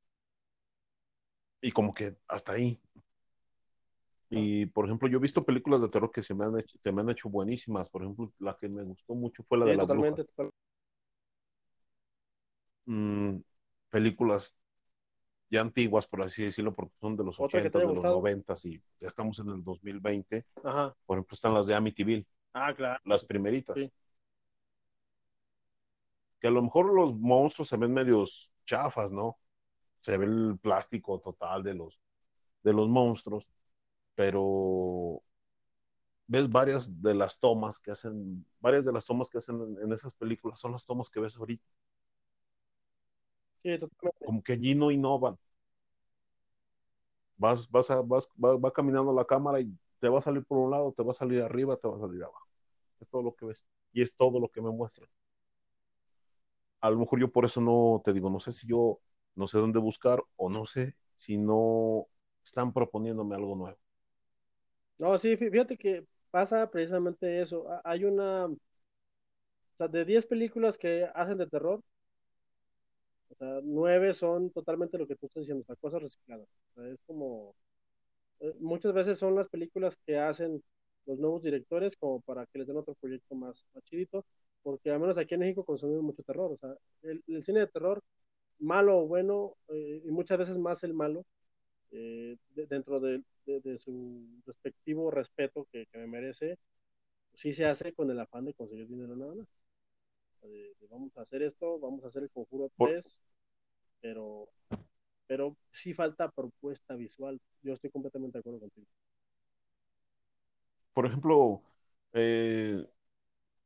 Y 1.62 1.72
como 1.72 1.94
que 1.94 2.16
hasta 2.28 2.54
ahí. 2.54 2.80
Y 4.32 4.68
por 4.68 4.86
ejemplo, 4.86 5.08
yo 5.08 5.18
he 5.18 5.22
visto 5.22 5.44
películas 5.44 5.82
de 5.82 5.90
terror 5.90 6.12
que 6.12 6.22
se 6.22 6.34
me 6.36 6.46
han 6.46 6.58
hecho, 6.60 6.78
se 6.80 6.92
me 6.92 7.02
han 7.02 7.10
hecho 7.10 7.30
buenísimas. 7.30 7.90
Por 7.90 8.04
ejemplo, 8.04 8.32
la 8.40 8.56
que 8.56 8.70
me 8.70 8.84
gustó 8.84 9.16
mucho 9.16 9.44
fue 9.44 9.58
la 9.58 9.66
Sí, 9.66 9.72
de 9.72 9.78
la 9.78 9.84
totalmente, 9.84 10.24
bruja. 10.24 10.32
total- 10.36 10.52
Mm, 12.86 13.42
películas 13.90 14.58
ya 15.50 15.62
antiguas, 15.62 16.06
por 16.08 16.22
así 16.22 16.44
decirlo, 16.44 16.76
porque 16.76 16.94
son 17.00 17.16
de 17.18 17.24
los 17.24 17.40
Otra 17.40 17.62
que 17.64 17.70
te 17.70 17.78
80, 17.78 17.80
haya 17.80 17.88
de 17.88 17.94
los 17.96 18.04
gustado. 18.04 18.18
90 18.18 18.56
y 18.64 18.82
ya 19.00 19.08
estamos 19.08 19.40
en 19.40 19.50
el 19.50 19.64
2020. 19.64 20.46
Ajá. 20.64 20.96
Por 21.06 21.18
ejemplo, 21.18 21.34
están 21.34 21.54
las 21.54 21.66
de 21.68 21.76
Amityville, 21.76 22.26
Ah, 22.54 22.74
claro. 22.76 23.00
las 23.06 23.24
primeritas. 23.26 23.80
Sí. 23.80 23.92
Que 26.40 26.48
a 26.48 26.52
lo 26.52 26.62
mejor 26.62 26.94
los 26.94 27.16
monstruos 27.16 27.68
se 27.70 27.78
ven 27.78 27.94
medios 27.94 28.52
chafas, 28.66 29.12
¿no? 29.12 29.40
Se 30.02 30.18
ve 30.18 30.26
el 30.26 30.60
plástico 30.62 31.20
total 31.22 31.64
de 31.64 31.76
los, 31.76 32.02
de 32.64 32.74
los 32.74 32.90
monstruos, 32.90 33.48
pero 34.16 35.24
ves 36.28 36.50
varias 36.50 37.02
de 37.02 37.14
las 37.14 37.40
tomas 37.40 37.78
que 37.80 37.92
hacen, 37.92 38.46
varias 38.60 38.86
de 38.86 38.94
las 38.94 39.06
tomas 39.06 39.30
que 39.30 39.40
hacen 39.40 39.62
en, 39.62 39.84
en 39.84 39.94
esas 39.94 40.14
películas 40.14 40.60
son 40.60 40.72
las 40.72 40.86
tomas 40.86 41.10
que 41.10 41.20
ves 41.20 41.38
ahorita, 41.38 41.66
Sí, 43.58 43.78
totalmente. 43.78 44.26
como 44.26 44.42
que 44.44 44.54
allí 44.54 44.76
no 44.76 44.92
innovan. 44.92 45.38
Vas, 47.38 47.68
vas 47.72 47.90
a, 47.90 48.02
vas, 48.02 48.28
va, 48.44 48.56
va 48.58 48.72
caminando 48.74 49.14
la 49.14 49.26
cámara 49.26 49.60
y 49.62 49.74
te 50.00 50.10
va 50.10 50.20
a 50.20 50.22
salir 50.22 50.44
por 50.46 50.58
un 50.60 50.72
lado, 50.72 50.94
te 50.94 51.04
va 51.04 51.12
a 51.12 51.14
salir 51.16 51.42
arriba, 51.42 51.78
te 51.78 51.88
va 51.88 51.98
a 51.98 52.00
salir 52.00 52.24
abajo. 52.24 52.48
Es 53.00 53.10
todo 53.10 53.24
lo 53.24 53.36
que 53.36 53.46
ves. 53.46 53.66
Y 53.94 54.02
es 54.02 54.16
todo 54.16 54.40
lo 54.40 54.50
que 54.50 54.62
me 54.62 54.72
muestran. 54.72 55.10
A 56.82 56.90
lo 56.90 56.98
mejor 57.00 57.20
yo 57.20 57.32
por 57.32 57.46
eso 57.46 57.62
no 57.62 58.02
te 58.04 58.14
digo, 58.14 58.30
no 58.30 58.40
sé 58.40 58.52
si 58.54 58.68
yo 58.68 59.00
no 59.36 59.48
sé 59.48 59.58
dónde 59.60 59.80
buscar 59.80 60.22
o 60.38 60.50
no 60.50 60.66
sé 60.66 60.96
si 61.16 61.38
no 61.38 62.08
están 62.44 62.74
proponiéndome 62.74 63.36
algo 63.36 63.56
nuevo. 63.56 63.78
No, 65.00 65.18
sí, 65.18 65.36
fí- 65.38 65.50
fíjate 65.52 65.78
que 65.78 66.06
pasa 66.32 66.70
precisamente 66.70 67.42
eso. 67.42 67.70
Ha- 67.72 67.82
Hay 67.86 68.04
una, 68.06 68.46
o 68.48 68.58
sea, 69.78 69.88
de 69.88 70.06
10 70.06 70.28
películas 70.28 70.78
que 70.78 71.08
hacen 71.16 71.40
de 71.40 71.48
terror, 71.48 71.82
o 73.30 73.36
sea, 73.36 73.60
9 73.64 74.14
son 74.14 74.52
totalmente 74.52 74.98
lo 74.98 75.08
que 75.08 75.16
tú 75.16 75.26
estás 75.28 75.42
diciendo, 75.42 75.62
o 75.64 75.66
sea, 75.66 75.76
cosas 75.76 76.02
recicladas. 76.02 76.48
O 76.76 76.82
sea, 76.82 76.92
es 76.92 77.00
como, 77.06 77.56
eh, 78.42 78.54
muchas 78.60 78.94
veces 78.94 79.18
son 79.20 79.36
las 79.36 79.50
películas 79.50 79.98
que 80.08 80.18
hacen 80.20 80.64
los 81.06 81.20
nuevos 81.20 81.44
directores 81.44 81.96
como 81.98 82.22
para 82.22 82.46
que 82.48 82.60
les 82.60 82.68
den 82.68 82.78
otro 82.78 82.96
proyecto 82.96 83.36
más, 83.36 83.66
más 83.76 83.84
chidito, 83.86 84.26
porque 84.64 84.92
al 84.92 85.00
menos 85.00 85.18
aquí 85.18 85.36
en 85.36 85.42
México 85.42 85.66
consumimos 85.66 86.04
mucho 86.04 86.24
terror, 86.24 86.52
o 86.54 86.58
sea, 86.58 86.76
el, 87.04 87.24
el 87.28 87.44
cine 87.44 87.62
de 87.62 87.68
terror, 87.68 88.02
malo 88.60 89.00
o 89.00 89.08
bueno, 89.08 89.56
eh, 89.70 90.02
y 90.06 90.12
muchas 90.12 90.38
veces 90.40 90.58
más 90.60 90.84
el 90.84 90.94
malo, 90.94 91.26
eh, 91.92 92.38
de- 92.56 92.68
dentro 92.68 93.00
de, 93.00 93.24
de- 93.46 93.62
de 93.62 93.78
su 93.78 94.28
respectivo 94.46 95.12
respeto 95.12 95.68
que, 95.72 95.86
que 95.88 96.00
me 96.00 96.08
merece, 96.08 96.58
sí 97.34 97.54
se 97.54 97.66
hace 97.66 97.94
con 97.94 98.12
el 98.12 98.20
afán 98.20 98.46
de 98.46 98.54
conseguir 98.56 98.88
dinero 98.88 99.16
nada 99.16 99.36
más. 99.36 99.48
Vamos 100.90 101.16
a 101.18 101.22
hacer 101.22 101.44
esto, 101.44 101.80
vamos 101.80 102.04
a 102.04 102.08
hacer 102.08 102.24
el 102.24 102.30
conjuro 102.32 102.72
Por- 102.78 102.90
3, 102.90 103.22
pero, 104.02 104.50
pero 105.28 105.58
sí 105.72 105.94
falta 105.94 106.32
propuesta 106.32 106.96
visual. 106.96 107.40
Yo 107.64 107.74
estoy 107.74 107.92
completamente 107.92 108.38
de 108.38 108.42
acuerdo 108.42 108.60
contigo. 108.62 108.88
Por 110.94 111.06
ejemplo, 111.06 111.62
eh, 112.14 112.86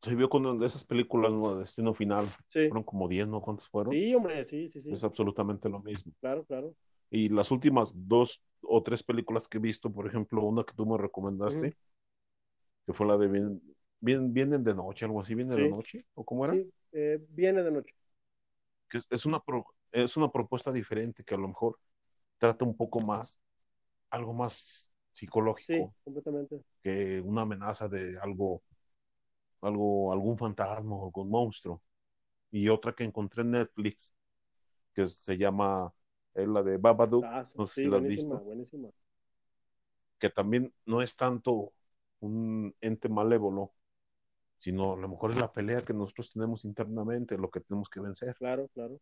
se 0.04 0.16
vio 0.16 0.30
con 0.30 0.62
esas 0.64 0.84
películas 0.86 1.34
¿no? 1.34 1.54
de 1.54 1.60
Destino 1.62 1.94
Final, 1.94 2.28
Sí, 2.48 2.68
fueron 2.68 2.84
como 2.84 3.08
10, 3.08 3.28
¿no? 3.28 3.42
¿Cuántas 3.42 3.70
fueron? 3.70 3.94
sí, 3.94 4.14
hombre, 4.16 4.46
sí, 4.46 4.70
sí, 4.70 4.80
sí, 4.80 4.92
Es 4.92 5.04
absolutamente 5.04 5.70
lo 5.70 5.80
mismo. 5.80 6.12
claro, 6.20 6.44
claro. 6.46 6.76
Y 7.10 7.30
las 7.30 7.52
últimas 7.52 7.94
dos 7.96 8.42
o 8.62 8.82
tres 8.84 9.04
películas 9.04 9.48
que 9.48 9.58
he 9.58 9.62
visto, 9.62 9.92
por 9.92 10.08
ejemplo, 10.08 10.44
una 10.44 10.64
que 10.64 10.74
tú 10.74 10.86
me 10.86 10.98
recomendaste, 10.98 11.76
que 12.86 12.94
fue 12.94 13.08
la 13.08 13.18
de 13.18 13.28
Bien- 13.28 13.62
Bien- 14.00 14.34
Vienen 14.34 14.64
de 14.64 14.76
Noche, 14.76 15.06
algo 15.06 15.22
así, 15.22 15.36
Vienen 15.36 15.56
de 15.58 15.64
Sí. 15.64 15.70
Noche, 15.70 16.06
¿o 16.16 16.26
cómo 16.26 16.44
era? 16.46 16.54
Sí, 16.54 16.74
eh, 16.92 17.20
viene 17.30 17.64
de 17.64 17.72
noche. 17.72 17.94
Que 18.90 18.98
es, 18.98 19.08
es 19.10 19.26
una 19.26 19.40
pro- 19.40 19.66
es 19.92 20.18
una 20.18 20.30
propuesta 20.32 20.72
diferente 20.72 21.24
que 21.24 21.36
a 21.36 21.38
lo 21.38 21.48
mejor 21.48 21.80
trata 22.38 22.66
un 22.66 22.76
poco 22.76 23.02
más, 23.02 23.40
algo 24.10 24.34
más 24.34 24.92
Sí, 24.98 25.14
psicológico 25.14 25.96
completamente. 26.04 26.62
que 26.84 27.22
una 27.22 27.44
amenaza 27.44 27.88
de 27.90 28.18
algo, 28.22 28.64
algo, 29.68 30.12
algún 30.14 30.38
fantasma 30.38 30.96
o 30.96 31.06
algún 31.06 31.30
monstruo. 31.30 31.82
Y 32.52 32.70
otra 32.70 32.94
que 32.96 33.04
encontré 33.06 33.44
en 33.44 33.52
Netflix, 33.52 34.14
que 34.94 35.06
se 35.08 35.38
llama, 35.38 35.94
es 36.36 36.48
la 36.48 36.64
de 36.64 36.78
Babadook, 36.78 37.28
Ah, 37.28 37.44
no 37.56 37.68
sé 37.68 37.76
sí, 37.76 37.82
si 37.82 37.88
la 37.90 37.98
has 37.98 38.06
visto. 38.08 38.44
buenísima. 38.44 38.92
que 40.20 40.30
también 40.30 40.74
no 40.86 41.02
es 41.02 41.16
tanto 41.16 41.74
un 42.20 42.76
ente 42.82 43.10
malévolo, 43.10 43.74
sino 44.58 44.94
a 44.94 44.98
lo 44.98 45.10
mejor 45.10 45.32
es 45.32 45.38
la 45.38 45.52
pelea 45.54 45.82
que 45.82 45.94
nosotros 45.94 46.32
tenemos 46.34 46.66
internamente, 46.66 47.38
lo 47.38 47.52
que 47.52 47.62
tenemos 47.62 47.90
que 47.90 48.02
vencer. 48.02 48.38
Claro, 48.38 48.68
claro. 48.74 49.00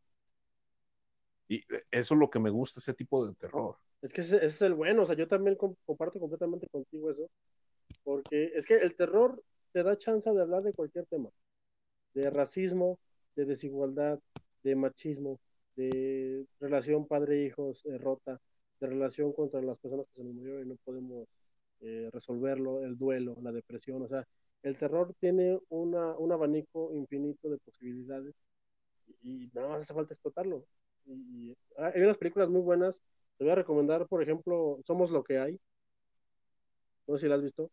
Y 1.48 1.62
eso 1.92 2.14
es 2.16 2.20
lo 2.20 2.30
que 2.32 2.40
me 2.40 2.50
gusta, 2.50 2.80
ese 2.80 2.94
tipo 2.96 3.26
de 3.28 3.36
terror. 3.36 3.78
Es 4.02 4.14
que 4.14 4.22
ese, 4.22 4.38
ese 4.38 4.46
es 4.48 4.62
el 4.64 4.74
bueno, 4.74 5.04
o 5.04 5.06
sea, 5.06 5.16
yo 5.16 5.28
también 5.28 5.56
com- 5.56 5.76
comparto 5.86 6.20
completamente 6.20 6.68
contigo 6.68 7.12
eso, 7.12 7.30
porque 8.04 8.52
es 8.56 8.66
que 8.66 8.76
el 8.78 8.96
terror 8.96 9.44
te 9.72 9.84
da 9.84 9.98
chance 9.98 10.30
de 10.32 10.42
hablar 10.42 10.64
de 10.64 10.74
cualquier 10.74 11.06
tema, 11.06 11.30
de 12.14 12.30
racismo, 12.30 13.00
de 13.36 13.46
desigualdad, 13.46 14.20
de 14.64 14.76
machismo, 14.76 15.40
de 15.76 16.46
relación 16.60 17.08
padre-hijos 17.08 17.86
eh, 17.86 17.98
rota, 17.98 18.40
de 18.80 18.88
relación 18.88 19.34
contra 19.34 19.62
las 19.62 19.78
personas 19.80 20.08
que 20.08 20.16
se 20.16 20.24
nos 20.24 20.34
murieron 20.34 20.64
y 20.64 20.70
no 20.70 20.76
podemos 20.84 21.28
eh, 21.82 22.10
resolverlo, 22.12 22.84
el 22.84 22.98
duelo, 22.98 23.38
la 23.42 23.52
depresión, 23.52 24.02
o 24.04 24.08
sea, 24.08 24.26
el 24.64 24.78
terror 24.78 25.14
tiene 25.20 25.60
una, 25.70 26.16
un 26.18 26.32
abanico 26.32 26.94
infinito 26.94 27.50
de 27.50 27.58
posibilidades 27.58 28.36
y, 29.24 29.50
nada 29.54 29.70
más 29.70 29.84
hace 29.84 29.94
falta 29.94 30.14
explotarlo. 30.14 30.66
Y, 31.06 31.14
y 31.50 31.58
hay 31.78 32.02
unas 32.02 32.18
películas 32.18 32.50
muy 32.50 32.62
buenas 32.62 33.02
te 33.42 33.46
voy 33.46 33.54
a 33.54 33.56
recomendar, 33.56 34.08
por 34.08 34.22
ejemplo, 34.22 34.80
Somos 34.86 35.10
lo 35.10 35.24
que 35.24 35.40
hay. 35.40 35.60
No 37.08 37.18
sé 37.18 37.26
si 37.26 37.30
la 37.30 37.36
has 37.36 37.42
visto. 37.42 37.72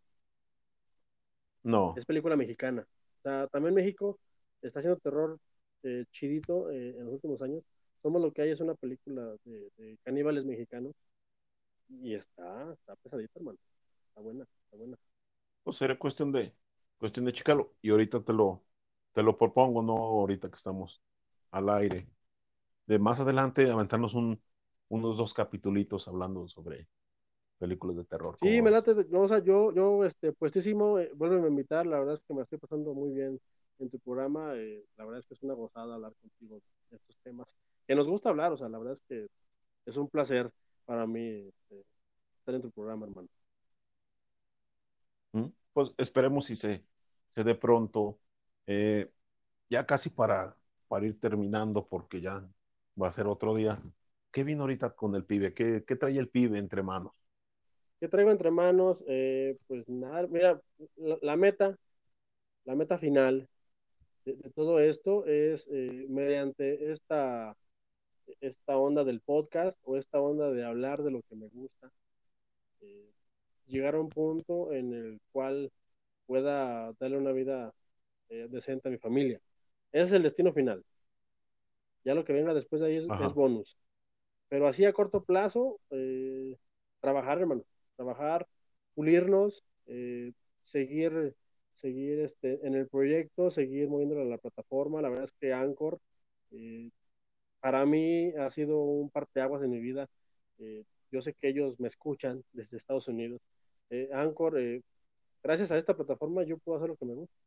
No, 1.75 1.83
Es 1.95 2.07
película 2.07 2.37
mexicana. 2.37 2.87
O 3.21 3.23
sea, 3.23 3.47
también 3.49 3.75
México 3.75 4.19
está 4.63 4.81
haciendo 4.81 4.99
terror 5.01 5.39
eh, 5.83 6.05
chidito 6.13 6.71
eh, 6.71 6.91
en 6.99 7.05
los 7.07 7.15
últimos 7.15 7.43
años. 7.43 7.65
Somos 8.03 8.23
lo 8.23 8.33
que 8.33 8.43
hay 8.43 8.51
es 8.51 8.61
una 8.61 8.75
película 8.75 9.37
de, 9.45 9.71
de 9.77 9.99
caníbales 10.05 10.45
mexicanos. 10.45 10.95
Y 11.89 12.15
está, 12.15 12.73
está 12.73 12.97
pesadita, 12.97 13.33
hermano. 13.37 13.59
Está 14.11 14.21
buena, 14.23 14.45
está 14.45 14.77
buena. 14.77 14.97
pues 15.63 15.77
sería 15.77 15.99
cuestión 15.99 16.33
de, 16.33 16.55
cuestión 16.99 17.27
de 17.27 17.33
checarlo. 17.33 17.75
Y 17.83 17.91
ahorita 17.91 18.23
te 18.25 18.33
lo, 18.33 18.65
te 19.13 19.23
lo 19.23 19.37
propongo, 19.39 19.83
no 19.83 19.95
ahorita 19.95 20.49
que 20.49 20.57
estamos 20.57 21.03
al 21.51 21.69
aire. 21.71 22.09
De 22.87 22.99
más 22.99 23.21
adelante 23.21 23.71
aventarnos 23.71 24.15
un, 24.15 24.43
unos 24.89 25.17
dos 25.19 25.35
capitulitos 25.35 26.09
hablando 26.09 26.49
sobre 26.49 26.89
películas 27.59 27.97
de 27.97 28.05
terror. 28.05 28.37
Sí, 28.39 28.47
¿cómo 28.47 28.63
me 28.63 28.71
late, 28.71 28.95
no, 29.11 29.23
o 29.23 29.29
sea, 29.29 29.39
yo, 29.41 29.73
yo, 29.73 30.05
este, 30.05 30.33
puestísimo, 30.33 30.99
eh, 30.99 31.11
vuélveme 31.15 31.47
a 31.47 31.51
invitar, 31.51 31.87
la 31.87 31.99
verdad 31.99 32.15
es 32.15 32.23
que 32.23 32.35
me 32.35 32.43
estoy 32.43 32.59
pasando 32.59 32.95
muy 32.95 33.13
bien 33.13 33.41
en 33.79 33.91
tu 33.91 33.99
programa, 33.99 34.55
eh, 34.55 34.85
la 34.97 35.05
verdad 35.05 35.19
es 35.21 35.27
que 35.27 35.35
es 35.35 35.43
una 35.43 35.55
gozada 35.55 35.95
hablar 35.95 36.13
contigo 36.21 36.61
de 36.91 36.97
estos 36.97 37.17
temas, 37.23 37.57
que 37.87 37.95
nos 37.95 38.09
gusta 38.09 38.31
hablar, 38.31 38.53
o 38.53 38.57
sea, 38.57 38.69
la 38.69 38.79
verdad 38.79 38.95
es 38.95 39.03
que 39.09 39.29
es 39.87 39.97
un 39.97 40.09
placer 40.09 40.51
para 40.85 41.07
mí 41.07 41.49
este, 41.49 41.85
estar 42.39 42.55
en 42.55 42.63
tu 42.63 42.71
programa, 42.71 43.07
hermano. 43.07 43.29
¿Mm? 45.33 45.49
pues 45.73 45.93
esperemos 45.99 46.47
si 46.47 46.57
se, 46.57 46.85
se 47.29 47.45
dé 47.45 47.55
pronto. 47.55 48.19
Eh, 48.67 49.13
ya 49.71 49.87
casi 49.87 50.11
para, 50.11 50.57
para 50.89 51.07
ir 51.07 51.21
terminando, 51.21 51.87
porque 51.87 52.21
ya 52.21 52.49
va 53.01 53.09
a 53.09 53.11
ser 53.11 53.27
otro 53.27 53.55
día. 53.55 53.79
¿Qué 54.31 54.45
vino 54.45 54.63
ahorita 54.63 54.95
con 54.97 55.15
el 55.15 55.25
pibe? 55.25 55.55
¿Qué, 55.55 55.85
qué 55.87 55.97
trae 55.97 56.19
el 56.19 56.29
pibe 56.29 56.59
entre 56.59 56.83
manos? 56.83 57.13
¿Qué 58.01 58.07
traigo 58.07 58.31
entre 58.31 58.51
manos? 58.51 59.05
Eh, 59.09 59.57
pues 59.67 59.89
nada, 59.89 60.27
mira, 60.29 60.61
la, 60.97 61.37
meta, 61.37 61.77
la 62.65 62.77
meta 62.77 62.97
final 62.97 63.49
de, 64.25 64.35
todo 64.55 64.79
esto 64.79 65.27
es 65.27 65.69
eh, 65.73 66.07
mediante 66.09 66.93
esta, 66.93 67.57
esta 68.41 68.77
onda 68.77 69.03
del 69.03 69.21
podcast 69.21 69.81
o 69.83 69.97
esta 69.97 70.21
onda 70.21 70.53
de 70.53 70.65
hablar 70.65 71.03
de 71.03 71.11
lo 71.11 71.23
que 71.23 71.35
me 71.35 71.49
gusta, 71.49 71.91
eh, 72.83 73.11
llegar 73.67 73.97
a 73.97 74.01
un 74.01 74.11
punto 74.11 74.73
en 74.73 74.93
el 74.93 75.21
cual 75.33 75.73
pueda 76.27 76.93
darle 77.01 77.19
una 77.19 77.33
vida 77.33 77.73
decente 78.29 78.89
a 78.89 78.91
mi 78.91 78.99
familia. 78.99 79.41
Ese 79.91 80.03
es 80.05 80.13
el 80.13 80.23
destino 80.23 80.53
final. 80.53 80.85
Ya 82.05 82.15
lo 82.15 82.25
que 82.25 82.35
venga 82.35 82.53
después 82.53 82.83
de 82.83 82.89
ahí 82.89 82.97
es, 82.97 83.07
bonus. 83.35 83.79
Pero 84.51 84.69
así 84.69 84.85
a 84.85 84.93
corto 84.93 85.25
plazo, 85.25 85.81
trabajar, 87.01 87.39
hermano, 87.39 87.65
trabajar, 87.99 88.47
pulirnos, 88.95 89.65
eh, 89.87 90.33
seguir, 90.63 91.35
seguir 91.73 92.21
este, 92.21 92.67
en 92.67 92.75
el 92.75 92.89
proyecto, 92.89 93.51
seguir 93.51 93.89
moviéndolo 93.89 94.23
a 94.23 94.25
la 94.25 94.39
plataforma. 94.39 95.03
La 95.03 95.11
verdad 95.11 95.25
es 95.25 95.33
que 95.33 95.53
Anchor, 95.53 96.01
eh, 96.53 96.91
para 97.61 97.85
mí 97.87 98.33
ha 98.39 98.49
sido 98.51 98.81
un 98.81 99.11
parteaguas 99.11 99.61
de 99.63 99.69
mi 99.69 99.81
vida. 99.81 100.09
yo 101.13 101.23
sé 101.23 101.35
que 101.35 101.49
ellos 101.49 101.79
me 101.81 101.89
escuchan 101.89 102.43
desde 102.53 102.77
Estados 102.77 103.09
Unidos. 103.09 103.41
Anchor, 104.13 104.55
gracias 105.43 105.73
a 105.73 105.79
esta 105.79 105.95
plataforma 105.97 106.45
yo 106.45 106.59
puedo 106.59 106.79
hacer 106.79 106.89
lo 106.91 106.97
que 106.97 107.07
me 107.07 107.15
gusta 107.15 107.39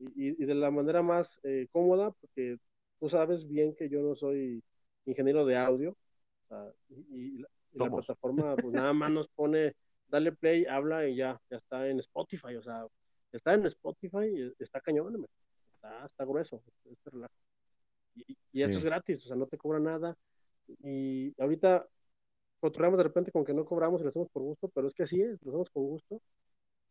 y, 0.00 0.44
de 0.44 0.54
la 0.54 0.70
manera 0.70 1.02
más 1.02 1.40
eh, 1.42 1.66
cómoda, 1.72 2.10
porque 2.12 2.58
tú 2.98 3.08
sabes 3.08 3.46
bien 3.46 3.74
que 3.74 3.88
yo 3.88 4.02
no 4.02 4.14
soy 4.14 4.62
ingeniero 5.06 5.44
de 5.46 5.56
audio, 5.56 5.96
y, 6.88 7.44
la, 7.72 7.90
plataforma 7.90 8.56
pues 8.56 8.72
nada 8.72 8.92
más 8.92 9.10
nos 9.10 9.28
pone, 9.28 9.74
dale 10.08 10.32
play, 10.32 10.66
habla 10.66 11.06
y 11.08 11.16
ya, 11.16 11.40
ya 11.50 11.56
está 11.56 11.88
en 11.88 12.00
Spotify, 12.00 12.56
o 12.56 12.62
sea, 12.62 12.86
está 13.32 13.54
en 13.54 13.66
Spotify, 13.66 14.52
está 14.58 14.80
cañón, 14.80 15.26
está, 15.74 16.04
está 16.04 16.24
grueso, 16.24 16.62
este 16.84 17.10
relajo. 17.10 17.34
Y, 18.14 18.36
y 18.52 18.62
esto 18.62 18.78
es 18.78 18.84
gratis, 18.84 19.24
o 19.24 19.28
sea, 19.28 19.36
no 19.36 19.46
te 19.46 19.56
cobra 19.56 19.78
nada. 19.78 20.16
Y 20.82 21.34
ahorita 21.40 21.86
controlamos 22.60 22.98
de 22.98 23.04
repente 23.04 23.32
con 23.32 23.44
que 23.44 23.54
no 23.54 23.64
cobramos 23.64 24.00
y 24.00 24.04
lo 24.04 24.10
hacemos 24.10 24.28
por 24.30 24.42
gusto, 24.42 24.68
pero 24.68 24.88
es 24.88 24.94
que 24.94 25.04
así 25.04 25.20
es, 25.20 25.42
lo 25.42 25.50
hacemos 25.50 25.70
con 25.70 25.84
gusto 25.84 26.20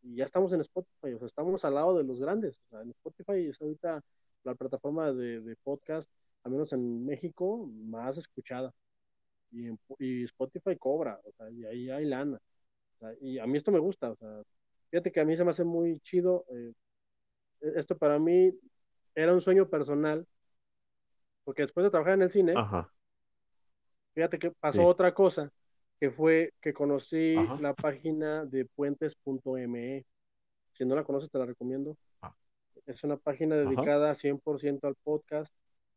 y 0.02 0.16
ya 0.16 0.24
estamos 0.24 0.52
en 0.52 0.60
Spotify, 0.60 1.12
o 1.14 1.18
sea, 1.18 1.26
estamos 1.26 1.64
al 1.64 1.74
lado 1.74 1.96
de 1.96 2.04
los 2.04 2.20
grandes. 2.20 2.58
O 2.66 2.68
sea, 2.70 2.82
en 2.82 2.90
Spotify 2.90 3.46
es 3.46 3.60
ahorita 3.60 4.00
la 4.44 4.54
plataforma 4.54 5.12
de, 5.12 5.40
de 5.40 5.56
podcast, 5.56 6.10
al 6.42 6.52
menos 6.52 6.72
en 6.72 7.04
México, 7.04 7.68
más 7.84 8.16
escuchada. 8.16 8.72
Y, 9.52 9.68
y 9.98 10.24
Spotify 10.24 10.76
cobra, 10.76 11.20
o 11.24 11.32
sea, 11.32 11.50
y 11.50 11.64
ahí 11.64 11.90
hay 11.90 12.04
lana. 12.04 12.38
y 13.20 13.38
a 13.38 13.46
mí 13.46 13.56
esto 13.56 13.72
me 13.72 13.78
gusta, 13.78 14.10
o 14.10 14.16
sea, 14.16 14.42
fíjate 14.90 15.10
que 15.10 15.20
a 15.20 15.24
mí 15.24 15.36
se 15.36 15.44
me 15.44 15.50
hace 15.50 15.64
muy 15.64 16.00
chido. 16.00 16.44
Eh, 16.50 16.72
e, 17.60 17.78
esto 17.78 17.96
para 17.96 18.18
mí 18.18 18.52
era 19.14 19.32
un 19.32 19.40
sueño 19.40 19.68
personal, 19.68 20.26
porque 21.44 21.62
después 21.62 21.84
de 21.84 21.90
trabajar 21.90 22.14
en 22.14 22.22
el 22.22 22.30
cine, 22.30 22.54
fíjate 24.14 24.38
que 24.38 24.50
pasó 24.52 24.86
otra 24.86 25.12
cosa 25.14 25.50
que 26.00 26.10
fue 26.10 26.54
que 26.62 26.72
conocí 26.72 27.34
la 27.60 27.74
página 27.74 28.46
de 28.46 28.64
puentes.me. 28.64 30.06
Si 30.72 30.84
no 30.86 30.96
la 30.96 31.04
conoces, 31.04 31.30
te 31.30 31.38
la 31.38 31.44
recomiendo. 31.44 31.96
Ah. 32.22 32.34
Es 32.86 33.04
una 33.04 33.18
página 33.18 33.56
dedicada 33.56 34.14
100% 34.14 34.88
al 34.88 34.94
podcast 35.04 35.54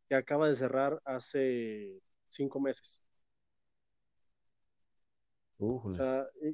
que 0.09 0.15
acaba 0.15 0.49
de 0.49 0.55
cerrar 0.55 0.99
hace 1.05 2.01
cinco 2.27 2.59
meses. 2.59 3.01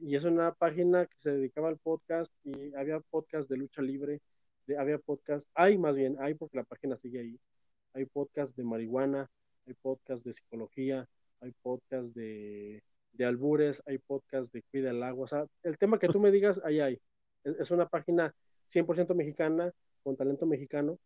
Y 0.01 0.15
es 0.15 0.23
una 0.25 0.53
página 0.53 1.05
que 1.05 1.17
se 1.17 1.31
dedicaba 1.31 1.69
al 1.69 1.77
podcast 1.77 2.33
y 2.43 2.73
había 2.75 2.99
podcast 2.99 3.49
de 3.49 3.57
lucha 3.57 3.81
libre, 3.81 4.21
de, 4.67 4.77
había 4.77 4.99
podcast, 4.99 5.47
hay 5.53 5.77
más 5.77 5.95
bien, 5.95 6.17
hay 6.19 6.33
porque 6.33 6.57
la 6.57 6.63
página 6.63 6.95
sigue 6.97 7.19
ahí, 7.19 7.39
hay 7.93 8.05
podcast 8.05 8.55
de 8.55 8.63
marihuana, 8.63 9.29
hay 9.65 9.73
podcast 9.75 10.25
de 10.25 10.33
psicología, 10.33 11.07
hay 11.41 11.51
podcast 11.61 12.15
de 12.15 12.83
de 13.13 13.25
albures, 13.25 13.83
hay 13.85 13.97
podcast 13.97 14.51
de 14.53 14.63
cuida 14.63 14.91
el 14.91 15.03
agua, 15.03 15.25
o 15.25 15.27
sea, 15.27 15.45
el 15.63 15.77
tema 15.77 15.99
que 15.99 16.07
tú 16.07 16.19
me 16.19 16.31
digas, 16.31 16.61
ahí 16.63 16.79
hay. 16.79 17.01
Es 17.43 17.71
una 17.71 17.87
página 17.87 18.33
100% 18.67 19.15
mexicana, 19.15 19.71
con 20.03 20.15
talento 20.15 20.45
mexicano, 20.45 20.99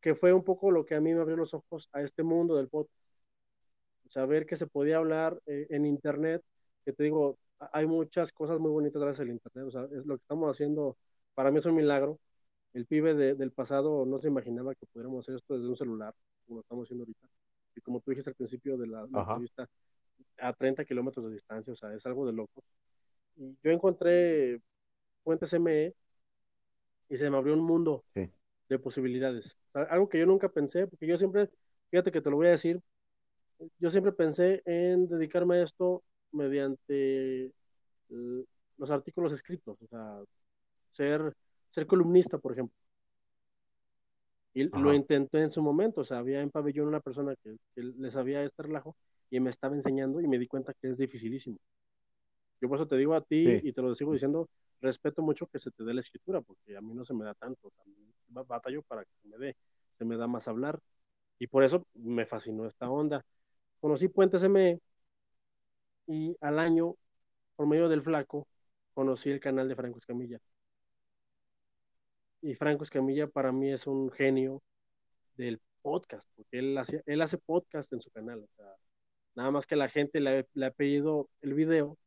que 0.00 0.14
fue 0.14 0.32
un 0.32 0.44
poco 0.44 0.70
lo 0.70 0.84
que 0.84 0.94
a 0.94 1.00
mí 1.00 1.12
me 1.14 1.20
abrió 1.20 1.36
los 1.36 1.54
ojos 1.54 1.88
a 1.92 2.02
este 2.02 2.22
mundo 2.22 2.56
del 2.56 2.68
podcast. 2.68 2.94
Saber 4.08 4.46
que 4.46 4.56
se 4.56 4.66
podía 4.66 4.96
hablar 4.96 5.40
eh, 5.46 5.66
en 5.70 5.86
Internet, 5.86 6.42
que 6.84 6.92
te 6.92 7.04
digo, 7.04 7.38
hay 7.72 7.86
muchas 7.86 8.32
cosas 8.32 8.58
muy 8.58 8.70
bonitas 8.70 9.00
gracias 9.00 9.20
al 9.20 9.32
Internet, 9.32 9.66
o 9.66 9.70
sea, 9.70 9.84
es 9.84 10.06
lo 10.06 10.16
que 10.16 10.22
estamos 10.22 10.50
haciendo, 10.50 10.96
para 11.34 11.50
mí 11.50 11.58
es 11.58 11.66
un 11.66 11.74
milagro. 11.74 12.18
El 12.72 12.86
pibe 12.86 13.14
del 13.14 13.50
pasado 13.50 14.06
no 14.06 14.18
se 14.18 14.28
imaginaba 14.28 14.74
que 14.74 14.86
pudiéramos 14.86 15.24
hacer 15.24 15.36
esto 15.36 15.54
desde 15.54 15.68
un 15.68 15.76
celular, 15.76 16.14
como 16.46 16.58
lo 16.58 16.60
estamos 16.62 16.86
haciendo 16.86 17.02
ahorita. 17.02 17.28
Y 17.74 17.80
como 17.80 18.00
tú 18.00 18.10
dijiste 18.10 18.30
al 18.30 18.36
principio 18.36 18.76
de 18.76 18.86
la, 18.86 19.06
la 19.10 19.20
entrevista, 19.22 19.68
a 20.38 20.52
30 20.52 20.84
kilómetros 20.84 21.26
de 21.26 21.32
distancia, 21.32 21.72
o 21.72 21.76
sea, 21.76 21.92
es 21.94 22.06
algo 22.06 22.26
de 22.26 22.32
loco. 22.32 22.62
Y 23.36 23.56
yo 23.62 23.70
encontré 23.70 24.60
Fuentes 25.24 25.52
ME 25.54 25.94
y 27.08 27.16
se 27.16 27.28
me 27.28 27.36
abrió 27.36 27.54
un 27.54 27.64
mundo 27.64 28.04
de 28.68 28.78
posibilidades. 28.78 29.58
Algo 29.72 30.08
que 30.08 30.18
yo 30.18 30.26
nunca 30.26 30.48
pensé, 30.48 30.86
porque 30.86 31.06
yo 31.06 31.16
siempre, 31.18 31.50
fíjate 31.90 32.12
que 32.12 32.20
te 32.20 32.30
lo 32.30 32.36
voy 32.36 32.46
a 32.46 32.50
decir, 32.50 32.80
yo 33.78 33.90
siempre 33.90 34.12
pensé 34.12 34.62
en 34.64 35.08
dedicarme 35.08 35.56
a 35.56 35.62
esto 35.64 36.02
mediante 36.32 37.52
los 38.76 38.90
artículos 38.90 39.32
escritos, 39.32 39.76
o 39.80 39.86
sea, 39.86 40.22
ser, 40.90 41.32
ser 41.70 41.86
columnista, 41.86 42.38
por 42.38 42.52
ejemplo. 42.52 42.74
Y 44.52 44.64
lo 44.64 44.92
intenté 44.92 45.42
en 45.42 45.50
su 45.50 45.62
momento, 45.62 46.00
o 46.00 46.04
sea, 46.04 46.18
había 46.18 46.40
en 46.40 46.50
pabellón 46.50 46.88
una 46.88 47.00
persona 47.00 47.34
que, 47.36 47.56
que 47.74 47.82
le 47.82 48.10
sabía 48.10 48.42
este 48.42 48.64
relajo 48.64 48.96
y 49.30 49.38
me 49.38 49.50
estaba 49.50 49.74
enseñando 49.74 50.20
y 50.20 50.26
me 50.26 50.38
di 50.38 50.48
cuenta 50.48 50.74
que 50.74 50.88
es 50.88 50.98
dificilísimo. 50.98 51.56
Yo 52.60 52.68
por 52.68 52.78
eso 52.78 52.86
te 52.86 52.96
digo 52.96 53.14
a 53.14 53.22
ti 53.22 53.60
y 53.62 53.72
te 53.72 53.80
lo 53.80 53.94
sigo 53.94 54.12
diciendo, 54.12 54.48
respeto 54.80 55.22
mucho 55.22 55.46
que 55.46 55.58
se 55.58 55.70
te 55.70 55.84
dé 55.84 55.94
la 55.94 56.00
escritura, 56.00 56.40
porque 56.40 56.76
a 56.76 56.80
mí 56.80 56.92
no 56.94 57.04
se 57.04 57.14
me 57.14 57.24
da 57.24 57.34
tanto, 57.34 57.70
también 57.76 58.12
batallo 58.28 58.82
para 58.82 59.04
que 59.04 59.10
se 59.22 59.28
me 59.28 59.38
dé, 59.38 59.56
se 59.96 60.04
me 60.04 60.16
da 60.16 60.26
más 60.26 60.48
hablar. 60.48 60.78
Y 61.38 61.46
por 61.46 61.64
eso 61.64 61.86
me 61.94 62.26
fascinó 62.26 62.66
esta 62.66 62.90
onda. 62.90 63.24
Conocí 63.80 64.08
Puentes 64.08 64.42
ME 64.42 64.78
y 66.10 66.36
al 66.40 66.58
año, 66.58 66.96
por 67.56 67.66
medio 67.68 67.88
del 67.88 68.02
flaco, 68.02 68.48
conocí 68.94 69.30
el 69.30 69.40
canal 69.40 69.68
de 69.68 69.76
Franco 69.76 69.98
Escamilla. 69.98 70.40
Y 72.42 72.54
Franco 72.54 72.84
Escamilla 72.84 73.26
para 73.28 73.52
mí 73.52 73.70
es 73.72 73.86
un 73.86 74.10
genio 74.10 74.62
del 75.36 75.60
podcast, 75.82 76.28
porque 76.36 76.58
él, 76.58 76.76
hace, 76.78 77.02
él 77.06 77.22
hace 77.22 77.38
podcast 77.38 77.92
en 77.92 78.00
su 78.00 78.10
canal. 78.10 78.40
O 78.40 78.48
sea, 78.56 78.74
Nada 79.34 79.50
más 79.50 79.66
que 79.66 79.76
la 79.76 79.88
gente 79.88 80.20
le, 80.20 80.46
ha 80.66 80.70
pedido 80.72 81.28
el 81.42 81.54
video 81.54 81.98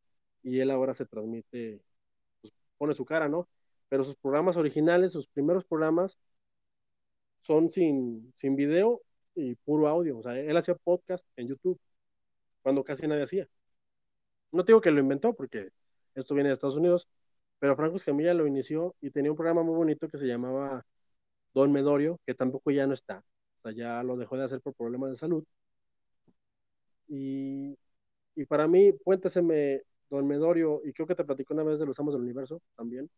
y 0.44 0.60
él 0.60 0.72
ahora 0.72 0.94
se 0.94 1.06
transmite, 1.06 1.82
pues, 2.42 2.54
pone 2.78 2.94
su 2.96 3.06
cara, 3.06 3.30
¿no? 3.30 3.48
Pero 3.90 4.04
sus 4.04 4.16
programas 4.16 4.58
originales, 4.58 5.14
sus 5.14 5.28
primeros 5.28 5.66
programas, 5.66 6.18
son 7.40 7.70
sin, 7.70 8.32
sin 8.34 8.56
video 8.56 9.02
y 9.36 9.56
puro 9.56 9.88
audio. 9.88 10.18
O 10.20 10.24
sea, 10.24 10.40
él 10.40 10.56
hacía 10.58 10.76
podcast 10.76 11.26
en 11.38 11.48
YouTube 11.50 11.80
cuando 12.62 12.84
casi 12.84 13.08
nadie 13.08 13.24
hacía. 13.24 13.48
No 14.54 14.64
digo 14.64 14.80
que 14.82 14.92
lo 14.92 15.00
inventó 15.02 15.34
porque 15.34 15.70
esto 16.16 16.36
viene 16.36 16.50
de 16.50 16.54
Estados 16.54 16.78
Unidos, 16.78 17.10
pero 17.60 17.76
Franco 17.76 17.98
Escamilla 17.98 18.34
lo 18.34 18.48
inició 18.48 18.96
y 19.02 19.10
tenía 19.10 19.32
un 19.32 19.38
programa 19.38 19.64
muy 19.64 19.76
bonito 19.76 20.08
que 20.08 20.18
se 20.18 20.28
llamaba 20.28 20.86
Don 21.54 21.72
Medorio, 21.72 22.20
que 22.26 22.36
tampoco 22.36 22.72
ya 22.72 22.88
no 22.88 22.94
está. 22.94 23.24
O 23.60 23.62
sea, 23.64 23.72
ya 23.74 24.04
lo 24.04 24.16
dejó 24.16 24.38
de 24.38 24.44
hacer 24.46 24.62
por 24.62 24.76
problemas 24.76 25.10
de 25.10 25.16
salud. 25.18 25.44
Y, 27.08 27.78
y 28.36 28.46
para 28.46 28.68
mí, 28.68 28.94
Puentes 28.94 29.36
M, 29.38 29.82
Don 30.10 30.28
Medorio, 30.28 30.82
y 30.86 30.94
creo 30.94 31.08
que 31.08 31.16
te 31.16 31.26
platicó 31.26 31.54
una 31.54 31.64
vez 31.64 31.80
de 31.80 31.86
los 31.88 32.00
Amos 32.00 32.14
del 32.14 32.24
Universo 32.24 32.62
también. 32.76 33.10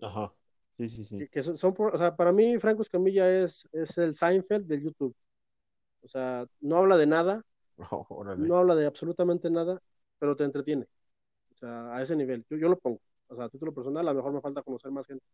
Ajá, 0.00 0.32
sí, 0.78 0.88
sí, 0.88 1.04
sí. 1.04 1.28
Que, 1.28 1.42
son, 1.42 1.74
o 1.76 1.98
sea, 1.98 2.16
para 2.16 2.32
mí, 2.32 2.58
Franco 2.58 2.82
Escamilla 2.82 3.42
es, 3.42 3.68
es 3.72 3.98
el 3.98 4.14
Seinfeld 4.14 4.66
del 4.66 4.82
YouTube. 4.82 5.14
O 6.02 6.08
sea, 6.08 6.46
no 6.60 6.78
habla 6.78 6.96
de 6.96 7.06
nada, 7.06 7.42
no 8.36 8.56
habla 8.56 8.74
de 8.74 8.86
absolutamente 8.86 9.50
nada, 9.50 9.80
pero 10.18 10.36
te 10.36 10.44
entretiene. 10.44 10.86
O 11.52 11.54
sea, 11.56 11.94
a 11.94 12.02
ese 12.02 12.16
nivel. 12.16 12.44
Yo, 12.50 12.56
yo 12.56 12.68
lo 12.68 12.78
pongo. 12.78 13.00
O 13.28 13.36
sea, 13.36 13.44
a 13.44 13.48
título 13.48 13.72
personal, 13.72 14.06
a 14.06 14.12
lo 14.12 14.16
mejor 14.16 14.32
me 14.32 14.40
falta 14.40 14.62
conocer 14.62 14.90
más 14.90 15.06
gente. 15.06 15.24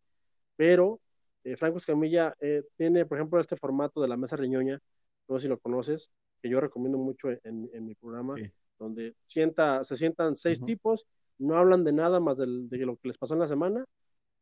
Pero 0.57 1.01
eh, 1.45 1.57
Franco 1.57 1.79
Escamilla 1.79 2.35
eh, 2.41 2.63
tiene, 2.77 3.07
por 3.07 3.19
ejemplo, 3.19 3.41
este 3.41 3.57
formato 3.57 4.01
de 4.01 4.09
la 4.09 4.17
mesa 4.17 4.37
riñoña, 4.37 4.81
no 5.29 5.39
sé 5.39 5.43
si 5.45 5.49
lo 5.49 5.59
conoces, 5.59 6.11
que 6.43 6.49
yo 6.49 6.61
recomiendo 6.61 6.99
mucho 6.99 7.31
en, 7.31 7.69
en 7.73 7.85
mi 7.87 7.95
programa, 7.95 8.37
donde 8.79 9.15
sienta, 9.25 9.83
se 9.85 9.97
sientan 9.97 10.37
seis 10.37 10.65
tipos, 10.65 11.07
no 11.39 11.57
hablan 11.57 11.85
de 11.85 11.93
nada 11.93 12.21
más 12.21 12.39
de 12.39 12.47
lo 12.47 12.97
que 12.97 13.09
les 13.09 13.19
pasó 13.19 13.35
en 13.35 13.41
la 13.41 13.49
semana 13.49 13.85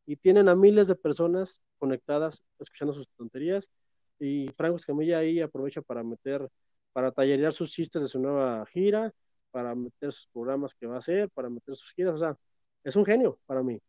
y 0.05 0.15
tienen 0.15 0.47
a 0.49 0.55
miles 0.55 0.87
de 0.87 0.95
personas 0.95 1.61
conectadas 1.77 2.43
escuchando 2.59 2.93
sus 2.93 3.07
tonterías 3.09 3.71
y 4.19 4.47
Franco 4.49 4.77
Escamilla 4.77 5.19
ahí 5.19 5.41
aprovecha 5.41 5.81
para 5.81 6.03
meter, 6.03 6.47
para 6.97 7.11
tallerear 7.11 7.53
sus 7.53 7.71
chistes 7.71 8.01
de 8.01 8.07
su 8.07 8.19
nueva 8.19 8.65
gira, 8.65 9.13
para 9.51 9.75
meter 9.75 10.11
sus 10.11 10.27
programas 10.29 10.73
que 10.73 10.87
va 10.87 10.95
a 10.95 10.97
hacer, 10.97 11.29
para 11.29 11.47
meter 11.47 11.75
sus 11.75 11.93
giras, 11.93 12.15
o 12.15 12.17
sea, 12.17 12.35
es 12.83 12.95
un 12.95 13.05
genio 13.05 13.37
para 13.45 13.61
mí. 13.61 13.79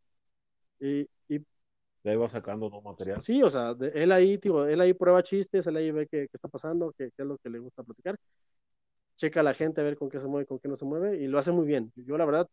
Y, 0.78 1.08
y 1.26 1.38
de 1.38 2.10
ahí 2.10 2.16
va 2.16 2.28
sacando 2.28 2.68
nuevo 2.68 2.82
material. 2.82 3.18
Sí, 3.22 3.42
o 3.42 3.48
sea, 3.48 3.72
de, 3.72 3.88
él 3.94 4.12
ahí, 4.12 4.36
tío, 4.36 4.66
él 4.66 4.78
ahí 4.82 4.92
prueba 4.92 5.22
chistes, 5.22 5.66
él 5.66 5.76
ahí 5.78 5.90
ve 5.90 6.06
qué, 6.06 6.28
qué 6.28 6.36
está 6.36 6.48
pasando, 6.48 6.92
qué, 6.98 7.10
qué, 7.16 7.22
es 7.22 7.26
lo 7.26 7.38
que 7.38 7.48
le 7.48 7.58
gusta 7.60 7.82
platicar, 7.82 8.14
checa 9.16 9.40
a 9.40 9.42
la 9.42 9.54
gente 9.54 9.80
a 9.80 9.84
ver 9.84 9.96
con 9.96 10.10
qué 10.10 10.20
se 10.20 10.26
mueve, 10.26 10.44
con 10.44 10.58
qué 10.58 10.68
no 10.68 10.76
se 10.76 10.84
mueve, 10.84 11.16
y 11.16 11.28
lo 11.28 11.38
hace 11.38 11.50
muy 11.50 11.64
bien. 11.64 11.90
Yo, 11.96 12.18
la 12.18 12.26
verdad, 12.26 12.46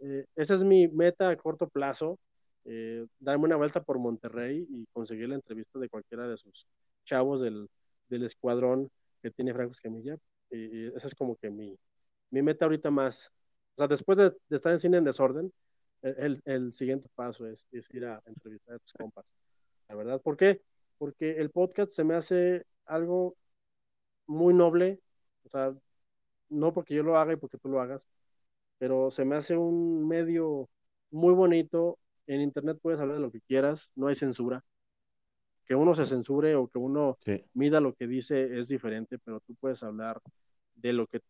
eh, 0.00 0.26
esa 0.34 0.54
es 0.54 0.64
mi 0.64 0.88
meta 0.88 1.28
a 1.28 1.36
corto 1.36 1.68
plazo, 1.68 2.18
eh, 2.64 3.06
darme 3.20 3.44
una 3.44 3.54
vuelta 3.54 3.80
por 3.80 4.00
Monterrey 4.00 4.66
y 4.68 4.84
conseguir 4.92 5.28
la 5.28 5.36
entrevista 5.36 5.78
de 5.78 5.88
cualquiera 5.88 6.26
de 6.26 6.36
sus 6.38 6.66
chavos 7.04 7.40
del, 7.40 7.70
del 8.08 8.24
escuadrón 8.24 8.90
que 9.22 9.30
tiene 9.30 9.54
Franco 9.54 9.72
Escamilla. 9.72 10.16
Y 10.50 10.88
esa 10.88 11.06
es 11.06 11.14
como 11.14 11.36
que 11.36 11.50
mi, 11.50 11.78
mi 12.30 12.42
meta 12.42 12.64
ahorita 12.66 12.90
más. 12.90 13.32
O 13.74 13.78
sea, 13.78 13.88
después 13.88 14.18
de, 14.18 14.32
estar 14.50 14.72
en 14.72 14.78
cine 14.78 14.98
en 14.98 15.04
desorden, 15.04 15.52
el, 16.02 16.42
el 16.44 16.72
siguiente 16.72 17.08
paso 17.14 17.46
es, 17.46 17.66
es, 17.72 17.92
ir 17.94 18.06
a 18.06 18.22
entrevistar 18.26 18.76
a 18.76 18.78
tus 18.80 18.92
compas. 18.92 19.34
La 19.88 19.94
verdad, 19.94 20.20
¿por 20.20 20.36
qué? 20.36 20.60
Porque 20.98 21.32
el 21.38 21.50
podcast 21.50 21.92
se 21.92 22.04
me 22.04 22.14
hace 22.14 22.66
algo 22.86 23.36
muy 24.26 24.54
noble, 24.54 25.00
o 25.44 25.48
sea, 25.48 25.74
no 26.48 26.72
porque 26.72 26.94
yo 26.94 27.02
lo 27.02 27.18
haga 27.18 27.32
y 27.34 27.36
porque 27.36 27.58
tú 27.58 27.68
lo 27.68 27.80
hagas, 27.80 28.08
pero 28.78 29.10
se 29.10 29.24
me 29.24 29.36
hace 29.36 29.56
un 29.56 30.06
medio 30.08 30.68
muy 31.10 31.34
bonito. 31.34 31.98
En 32.26 32.40
internet 32.40 32.78
puedes 32.82 33.00
hablar 33.00 33.16
de 33.16 33.22
lo 33.22 33.30
que 33.32 33.40
quieras, 33.40 33.90
no 33.94 34.08
hay 34.08 34.14
censura. 34.14 34.64
Que 35.66 35.74
uno 35.74 35.94
se 35.94 36.06
censure 36.06 36.54
o 36.54 36.68
que 36.68 36.78
uno 36.78 37.18
sí. 37.24 37.44
mida 37.54 37.80
lo 37.80 37.94
que 37.94 38.06
dice 38.06 38.58
es 38.58 38.68
diferente, 38.68 39.18
pero 39.18 39.40
tú 39.40 39.54
puedes 39.54 39.82
hablar 39.82 40.20
de 40.74 40.92
lo 40.92 41.06
que 41.06 41.20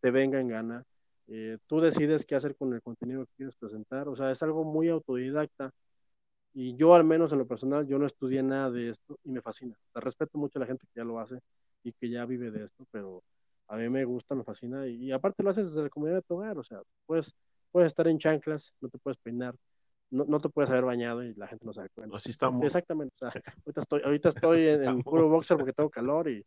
te 0.00 0.10
venga 0.10 0.40
en 0.40 0.48
gana 0.48 0.84
eh, 1.28 1.58
tú 1.66 1.80
decides 1.80 2.24
qué 2.26 2.34
hacer 2.34 2.54
con 2.54 2.72
el 2.74 2.82
contenido 2.82 3.24
que 3.24 3.32
quieres 3.36 3.56
presentar, 3.56 4.08
o 4.08 4.16
sea, 4.16 4.30
es 4.30 4.42
algo 4.42 4.64
muy 4.64 4.88
autodidacta 4.88 5.72
y 6.52 6.76
yo 6.76 6.94
al 6.94 7.04
menos 7.04 7.32
en 7.32 7.38
lo 7.38 7.46
personal, 7.46 7.86
yo 7.86 7.98
no 7.98 8.06
estudié 8.06 8.42
nada 8.42 8.70
de 8.70 8.90
esto 8.90 9.18
y 9.24 9.30
me 9.30 9.40
fascina. 9.42 9.76
Sea, 9.92 10.00
respeto 10.00 10.38
mucho 10.38 10.58
a 10.58 10.60
la 10.60 10.66
gente 10.66 10.86
que 10.86 11.00
ya 11.00 11.04
lo 11.04 11.18
hace 11.18 11.40
y 11.82 11.92
que 11.92 12.10
ya 12.10 12.26
vive 12.26 12.50
de 12.50 12.64
esto, 12.64 12.86
pero 12.90 13.22
a 13.68 13.76
mí 13.76 13.88
me 13.88 14.04
gusta, 14.04 14.34
me 14.34 14.44
fascina 14.44 14.86
y, 14.86 15.06
y 15.06 15.12
aparte 15.12 15.42
lo 15.42 15.50
haces 15.50 15.70
desde 15.70 15.82
la 15.82 15.90
comunidad 15.90 16.18
de 16.18 16.22
tu 16.22 16.34
hogar, 16.34 16.58
o 16.58 16.64
sea, 16.64 16.80
puedes, 17.06 17.34
puedes 17.72 17.88
estar 17.88 18.06
en 18.08 18.18
chanclas, 18.18 18.74
no 18.80 18.88
te 18.88 18.98
puedes 18.98 19.18
peinar, 19.18 19.54
no, 20.14 20.24
no, 20.24 20.40
te 20.40 20.48
puedes 20.48 20.70
haber 20.70 20.84
bañado 20.84 21.22
y 21.22 21.34
la 21.34 21.46
gente 21.46 21.64
no 21.64 21.72
se 21.72 21.82
da 21.82 21.88
cuenta. 21.88 22.16
Así 22.16 22.30
estamos. 22.30 22.64
Exactamente. 22.64 23.14
O 23.14 23.18
sea, 23.18 23.28
ahorita 23.66 23.80
estoy, 23.80 24.02
ahorita 24.04 24.28
estoy 24.30 24.68
en, 24.68 24.84
en 24.84 25.02
puro 25.02 25.28
boxer 25.28 25.56
porque 25.56 25.72
tengo 25.72 25.90
calor 25.90 26.28
y, 26.28 26.44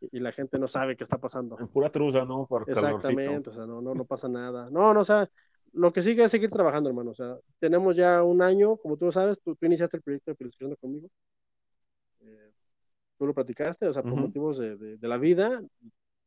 y 0.00 0.20
la 0.20 0.32
gente 0.32 0.58
no 0.58 0.68
sabe 0.68 0.96
qué 0.96 1.04
está 1.04 1.18
pasando. 1.18 1.58
En 1.58 1.68
pura 1.68 1.90
truza, 1.90 2.24
¿no? 2.24 2.46
Por 2.46 2.64
Exactamente, 2.68 3.24
calorcito. 3.24 3.50
o 3.50 3.52
sea, 3.52 3.66
no, 3.66 3.82
no, 3.82 3.94
no 3.94 4.04
pasa 4.04 4.28
nada. 4.28 4.70
No, 4.70 4.94
no, 4.94 5.00
o 5.00 5.04
sea, 5.04 5.28
lo 5.72 5.92
que 5.92 6.02
sigue 6.02 6.24
es 6.24 6.30
seguir 6.30 6.50
trabajando, 6.50 6.88
hermano. 6.88 7.10
O 7.10 7.14
sea, 7.14 7.36
tenemos 7.58 7.96
ya 7.96 8.22
un 8.22 8.42
año, 8.42 8.76
como 8.76 8.96
tú 8.96 9.06
lo 9.06 9.12
sabes, 9.12 9.40
tú, 9.40 9.54
tú 9.54 9.66
iniciaste 9.66 9.98
el 9.98 10.02
proyecto 10.02 10.30
de 10.30 10.36
Filosofía 10.36 10.76
conmigo. 10.76 11.08
Eh, 12.20 12.52
tú 13.18 13.26
lo 13.26 13.34
platicaste, 13.34 13.86
o 13.86 13.92
sea, 13.92 14.02
por 14.02 14.12
uh 14.12 14.16
-huh. 14.16 14.20
motivos 14.22 14.58
de, 14.58 14.76
de, 14.76 14.96
de, 14.96 15.08
la 15.08 15.18
vida, 15.18 15.62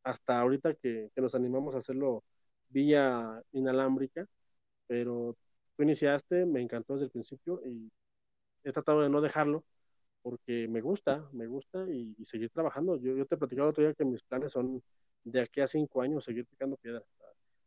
hasta 0.02 0.40
ahorita 0.40 0.74
que, 0.74 1.10
que, 1.14 1.20
nos 1.20 1.34
animamos 1.34 1.74
a 1.74 1.78
hacerlo 1.78 2.22
vía 2.68 3.42
inalámbrica, 3.52 4.26
pero 4.86 5.36
tú 5.76 5.82
iniciaste, 5.82 6.46
me 6.46 6.60
encantó 6.60 6.94
desde 6.94 7.06
el 7.06 7.10
principio 7.10 7.60
y 7.66 7.90
he 8.62 8.72
tratado 8.72 9.02
de 9.02 9.08
no 9.08 9.20
dejarlo 9.20 9.64
porque 10.22 10.66
me 10.68 10.80
gusta, 10.80 11.28
me 11.32 11.46
gusta 11.46 11.86
y, 11.90 12.14
y 12.18 12.24
seguir 12.24 12.50
trabajando. 12.50 12.96
Yo, 12.96 13.14
yo 13.14 13.26
te 13.26 13.36
platicaba 13.36 13.68
otro 13.68 13.84
día 13.84 13.92
que 13.94 14.04
mis 14.04 14.22
planes 14.22 14.52
son 14.52 14.82
de 15.24 15.40
aquí 15.40 15.60
a 15.60 15.66
cinco 15.66 16.00
años 16.00 16.24
seguir 16.24 16.46
picando 16.46 16.76
piedra. 16.76 17.02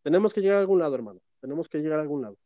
Tenemos 0.02 0.34
que 0.34 0.42
llegar 0.42 0.58
a 0.58 0.62
algún 0.62 0.80
lado, 0.80 0.96
hermano. 0.96 1.20
Tenemos 1.40 1.68
que 1.70 1.80
llegar 1.80 2.00
a 2.00 2.02
algún 2.02 2.22
lado. 2.22 2.38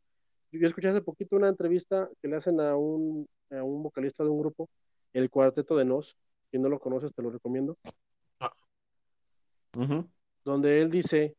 Yo 0.51 0.67
escuché 0.67 0.89
hace 0.89 1.01
poquito 1.01 1.37
una 1.37 1.47
entrevista 1.47 2.09
que 2.21 2.27
le 2.27 2.35
hacen 2.35 2.59
a 2.59 2.75
un, 2.75 3.25
a 3.51 3.63
un 3.63 3.83
vocalista 3.83 4.23
de 4.23 4.29
un 4.29 4.39
grupo, 4.39 4.69
el 5.13 5.29
Cuarteto 5.29 5.77
de 5.77 5.85
Nos. 5.85 6.17
Si 6.49 6.59
no 6.59 6.67
lo 6.67 6.79
conoces, 6.79 7.13
te 7.13 7.21
lo 7.21 7.29
recomiendo. 7.29 7.77
Ah. 8.39 8.51
Uh 9.77 9.81
-huh. 9.81 10.09
Donde 10.43 10.81
él 10.81 10.91
dice, 10.91 11.37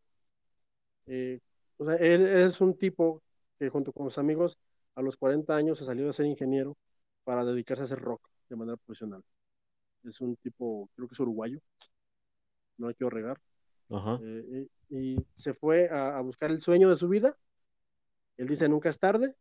eh, 1.06 1.40
o 1.76 1.85
sea, 1.85 1.96
él 1.96 2.26
es 2.26 2.61
un 2.62 2.78
tipo 2.78 3.22
que 3.62 3.70
junto 3.70 3.92
con 3.92 4.11
sus 4.11 4.18
amigos 4.18 4.59
a 4.96 5.03
los 5.03 5.16
40 5.16 5.55
años 5.55 5.79
se 5.79 5.85
salió 5.85 6.05
de 6.05 6.12
ser 6.12 6.27
ingeniero 6.27 6.77
para 7.22 7.44
dedicarse 7.44 7.83
a 7.83 7.85
hacer 7.85 8.01
rock 8.01 8.29
de 8.48 8.57
manera 8.57 8.77
profesional. 8.77 9.22
Es 10.03 10.20
un 10.20 10.35
tipo, 10.35 10.90
creo 10.96 11.07
que 11.07 11.14
es 11.14 11.20
uruguayo, 11.20 11.61
no 12.77 12.88
hay 12.88 12.94
que 12.94 13.09
regar. 13.09 13.40
Eh, 14.20 14.66
y, 14.88 15.12
y, 15.12 15.27
se 15.35 15.55
fue 15.55 15.88
a, 15.88 16.18
a, 16.18 16.20
buscar 16.22 16.51
el 16.51 16.61
sueño 16.61 16.90
de 16.90 16.96
su 16.96 17.09
vida. 17.09 17.37
Él 18.37 18.48
dice, 18.48 18.68
nunca 18.68 18.88
es 18.88 18.98
tarde, 18.98 19.37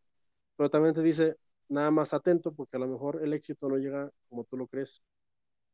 pero 0.55 0.69
también 0.69 0.93
te 0.93 1.01
dice, 1.01 1.38
nada 1.67 1.89
más 1.89 2.13
atento, 2.13 2.53
porque 2.53 2.77
a 2.77 2.79
lo 2.79 2.88
mejor 2.88 3.23
el 3.23 3.34
éxito 3.34 3.69
no 3.69 3.77
llega 3.77 4.12
como 4.29 4.43
tú 4.43 4.55
lo 4.55 4.67
crees. 4.67 5.01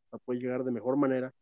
O 0.06 0.10
sea, 0.12 0.20
puede 0.20 0.40
llegar 0.40 0.64
de 0.64 0.72
mejor 0.72 0.96
manera 0.96 1.34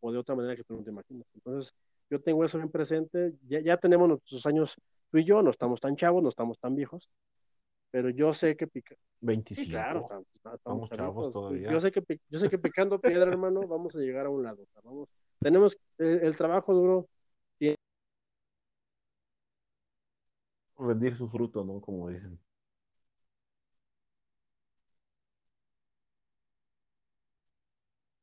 o 0.00 0.12
de 0.12 0.18
otra 0.18 0.34
manera 0.34 0.54
que 0.54 0.64
tú 0.64 0.76
no 0.76 0.84
te 0.84 0.90
imaginas. 0.90 1.26
Entonces, 1.34 1.72
yo 2.10 2.20
tengo 2.20 2.44
eso 2.44 2.58
bien 2.58 2.70
presente. 2.70 3.32
Ya, 3.48 3.60
ya 3.60 3.78
tenemos 3.78 4.06
nuestros 4.06 4.44
años, 4.44 4.76
tú 5.12 5.18
y 5.18 5.24
yo, 5.24 5.42
no 5.42 5.50
estamos 5.50 5.78
tan 5.78 5.94
chavos, 5.94 6.22
no 6.22 6.30
estamos 6.30 6.58
tan 6.58 6.74
viejos, 6.74 7.10
pero 7.90 8.08
yo 8.08 8.32
sé 8.32 8.56
que 8.56 8.66
pica. 8.66 8.96
25. 9.20 9.64
Sí, 9.64 9.70
claro, 9.70 10.00
estamos, 10.00 10.26
estamos 10.54 10.90
chavos 10.90 11.32
todavía. 11.32 11.70
Yo 11.70 11.80
sé 11.80 11.92
que, 11.92 12.02
yo 12.28 12.38
sé 12.38 12.48
que 12.48 12.58
picando 12.58 12.98
piedra, 12.98 13.30
hermano, 13.30 13.60
vamos 13.68 13.94
a 13.94 13.98
llegar 13.98 14.26
a 14.26 14.30
un 14.30 14.42
lado. 14.42 14.62
O 14.62 14.66
sea, 14.72 14.80
vamos, 14.82 15.08
tenemos 15.38 15.78
el, 15.98 16.24
el 16.24 16.36
trabajo 16.36 16.72
duro. 16.72 17.08
Tiene... 17.58 17.76
Rendir 20.78 21.14
su 21.16 21.28
fruto, 21.28 21.62
¿no? 21.62 21.80
Como 21.82 22.08
dicen. 22.08 22.40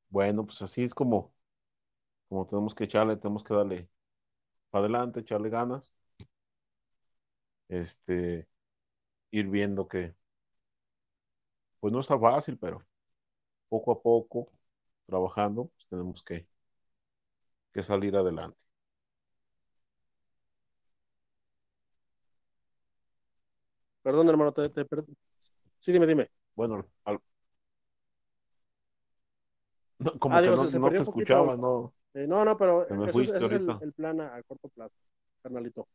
Bueno, 0.10 0.44
pues 0.46 0.62
así 0.64 0.84
es 0.84 0.96
como, 0.96 1.32
como 2.30 2.48
tenemos 2.48 2.74
que 2.74 2.86
echarle, 2.86 3.16
tenemos 3.18 3.44
que 3.44 3.54
darle 3.54 3.90
para 4.72 4.86
adelante, 4.86 5.20
echarle 5.22 5.50
ganas. 5.50 5.96
Este, 7.70 8.48
ir 9.32 9.48
viendo 9.50 9.88
que, 9.88 10.16
pues 11.80 11.94
no 11.94 12.00
está 12.00 12.20
fácil, 12.20 12.58
pero 12.58 12.80
poco 13.70 13.92
a 13.92 14.02
poco, 14.02 14.52
trabajando, 15.06 15.66
pues 15.66 15.88
tenemos 15.88 16.24
que, 16.24 16.48
que 17.74 17.84
salir 17.84 18.16
adelante. 18.16 18.66
Perdón, 24.02 24.30
hermano, 24.30 24.52
te, 24.52 24.70
te, 24.70 24.86
te, 24.86 25.04
sí, 25.80 25.92
dime, 25.92 26.08
dime. 26.08 26.32
Bueno, 26.56 26.86
al... 27.04 27.20
no, 30.00 30.18
como 30.18 30.36
ah, 30.36 30.40
que 30.40 30.50
digo, 30.50 30.64
no, 30.64 30.70
se, 30.70 30.80
no 30.80 30.90
te 30.90 30.98
escuchaba, 30.98 31.56
no. 31.56 31.94
Eh, 32.14 32.26
no, 32.28 32.44
no, 32.44 32.58
pero 32.58 32.88
ese, 33.08 33.22
ese 33.22 33.38
es 33.38 33.52
el, 33.52 33.70
el, 33.82 33.94
plan 33.94 34.20
a, 34.20 34.36
a 34.36 34.44
corto 34.44 34.70
plazo, 34.70 34.96
carnalito. 35.44 35.88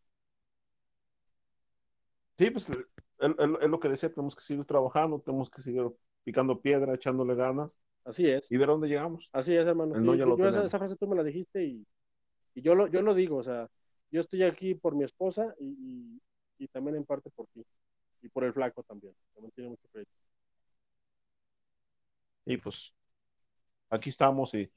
Sí, 2.37 2.51
pues 2.51 2.69
es 2.71 3.71
lo 3.71 3.81
que 3.81 3.89
decía, 3.89 4.13
tenemos 4.13 4.35
que 4.35 4.43
seguir 4.43 4.65
trabajando, 4.65 5.21
tenemos 5.21 5.51
que 5.51 5.63
seguir 5.63 5.89
picando 6.25 6.61
piedra, 6.61 6.95
echándole 6.95 7.35
ganas. 7.35 7.79
Así 8.05 8.29
es. 8.29 8.51
Y 8.51 8.57
ver 8.57 8.69
dónde 8.69 8.89
llegamos. 8.89 9.31
Así 9.33 9.55
es, 9.55 9.67
hermano. 9.67 9.95
Sí, 9.95 10.01
no, 10.01 10.15
yo, 10.15 10.37
yo 10.37 10.49
esa, 10.49 10.65
esa, 10.65 10.79
frase 10.79 10.97
tú 10.97 11.07
me 11.07 11.17
la 11.17 11.23
dijiste 11.23 11.65
y, 11.65 11.87
y, 12.55 12.63
yo, 12.63 12.75
lo, 12.75 12.87
yo 12.89 13.03
lo 13.03 13.15
digo, 13.15 13.37
o 13.37 13.43
sea, 13.43 13.69
yo 14.11 14.21
estoy 14.21 14.43
aquí 14.43 14.75
por 14.75 14.95
mi 14.95 15.05
esposa 15.05 15.55
y, 15.59 15.65
y, 15.65 16.65
y, 16.65 16.69
también 16.69 16.97
en 16.97 17.05
parte 17.05 17.31
por 17.31 17.47
ti. 17.49 17.65
Y 18.23 18.29
por 18.29 18.45
el 18.45 18.53
flaco 18.53 18.83
también. 18.83 19.15
También 19.35 19.53
tiene 19.53 19.71
mucho 19.71 19.87
crédito. 19.93 20.13
Y 22.47 22.57
pues, 22.59 22.95
aquí 23.91 24.11
estamos 24.11 24.55
y 24.55 24.71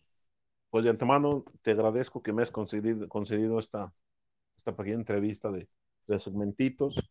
pues 0.69 0.83
de 0.83 0.89
antemano 0.89 1.43
te 1.61 1.71
agradezco 1.71 2.21
que 2.21 2.33
me 2.33 2.43
has 2.43 2.51
concedido, 2.51 3.07
concedido 3.07 3.57
esta, 3.59 3.93
esta 4.55 4.75
pequeña 4.75 4.97
entrevista 4.97 5.51
de, 5.51 5.67
de 6.07 6.19
segmentitos 6.19 7.06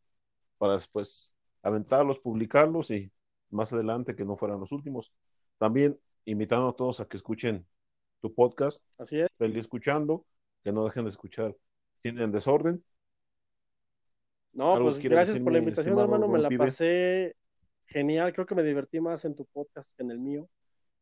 para 0.58 0.74
después 0.74 1.34
aventarlos, 1.62 2.18
publicarlos 2.18 2.90
y 2.90 3.10
más 3.50 3.72
adelante 3.72 4.14
que 4.14 4.24
no 4.24 4.36
fueran 4.36 4.60
los 4.60 4.72
últimos. 4.72 5.12
También 5.58 5.98
invitando 6.24 6.68
a 6.68 6.76
todos 6.76 7.00
a 7.00 7.08
que 7.08 7.16
escuchen 7.16 7.66
tu 8.20 8.32
podcast. 8.34 8.84
Así 8.98 9.20
es. 9.20 9.28
Feliz 9.38 9.60
escuchando, 9.60 10.24
que 10.62 10.72
no 10.72 10.84
dejen 10.84 11.04
de 11.04 11.10
escuchar 11.10 11.56
Tienen 12.02 12.32
Desorden. 12.32 12.84
No, 14.52 14.78
pues 14.80 14.98
gracias 14.98 15.38
por 15.38 15.52
la 15.52 15.58
invitación, 15.58 15.98
hermano. 15.98 16.28
Me 16.28 16.38
la 16.38 16.50
pasé 16.50 17.36
genial. 17.86 18.32
Creo 18.32 18.46
que 18.46 18.54
me 18.54 18.62
divertí 18.62 19.00
más 19.00 19.24
en 19.24 19.34
tu 19.34 19.44
podcast 19.44 19.94
que 19.96 20.02
en 20.02 20.10
el 20.10 20.18
mío. 20.18 20.48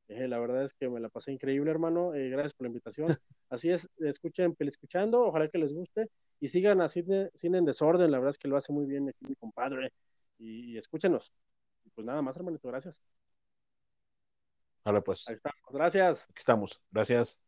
Eh, 0.09 0.29
la 0.29 0.39
verdad 0.39 0.65
es 0.65 0.75
que 0.75 0.89
me 0.89 1.01
la 1.01 1.09
pasé 1.09 1.33
increíble, 1.33 1.71
hermano. 1.71 2.15
Eh, 2.15 2.29
gracias 2.29 2.53
por 2.53 2.65
la 2.65 2.69
invitación. 2.69 3.07
Así 3.49 3.71
es, 3.71 3.89
escuchen 3.99 4.57
escuchando, 4.59 5.23
ojalá 5.23 5.49
que 5.49 5.59
les 5.59 5.73
guste 5.73 6.11
y 6.45 6.49
sigan 6.49 6.83
a 6.83 6.89
Cine, 6.89 7.31
Cine, 7.35 7.57
en 7.57 7.65
Desorden, 7.65 8.11
la 8.11 8.19
verdad 8.19 8.33
es 8.33 8.39
que 8.39 8.49
lo 8.49 8.59
hace 8.59 8.71
muy 8.71 8.85
bien 8.85 9.09
aquí 9.09 9.25
mi 9.27 9.35
compadre, 9.35 9.95
y, 10.39 10.73
y 10.73 10.77
escúchenos. 10.77 11.33
Y 11.87 11.89
pues 11.89 12.07
nada 12.07 12.21
más, 12.21 12.37
hermanito, 12.37 12.69
gracias. 12.69 13.03
Ahora 14.85 15.01
pues. 15.01 15.27
Ahí 15.27 15.37
estamos, 15.37 15.63
gracias. 15.71 16.25
Aquí 16.25 16.41
estamos, 16.41 16.83
gracias. 16.91 17.44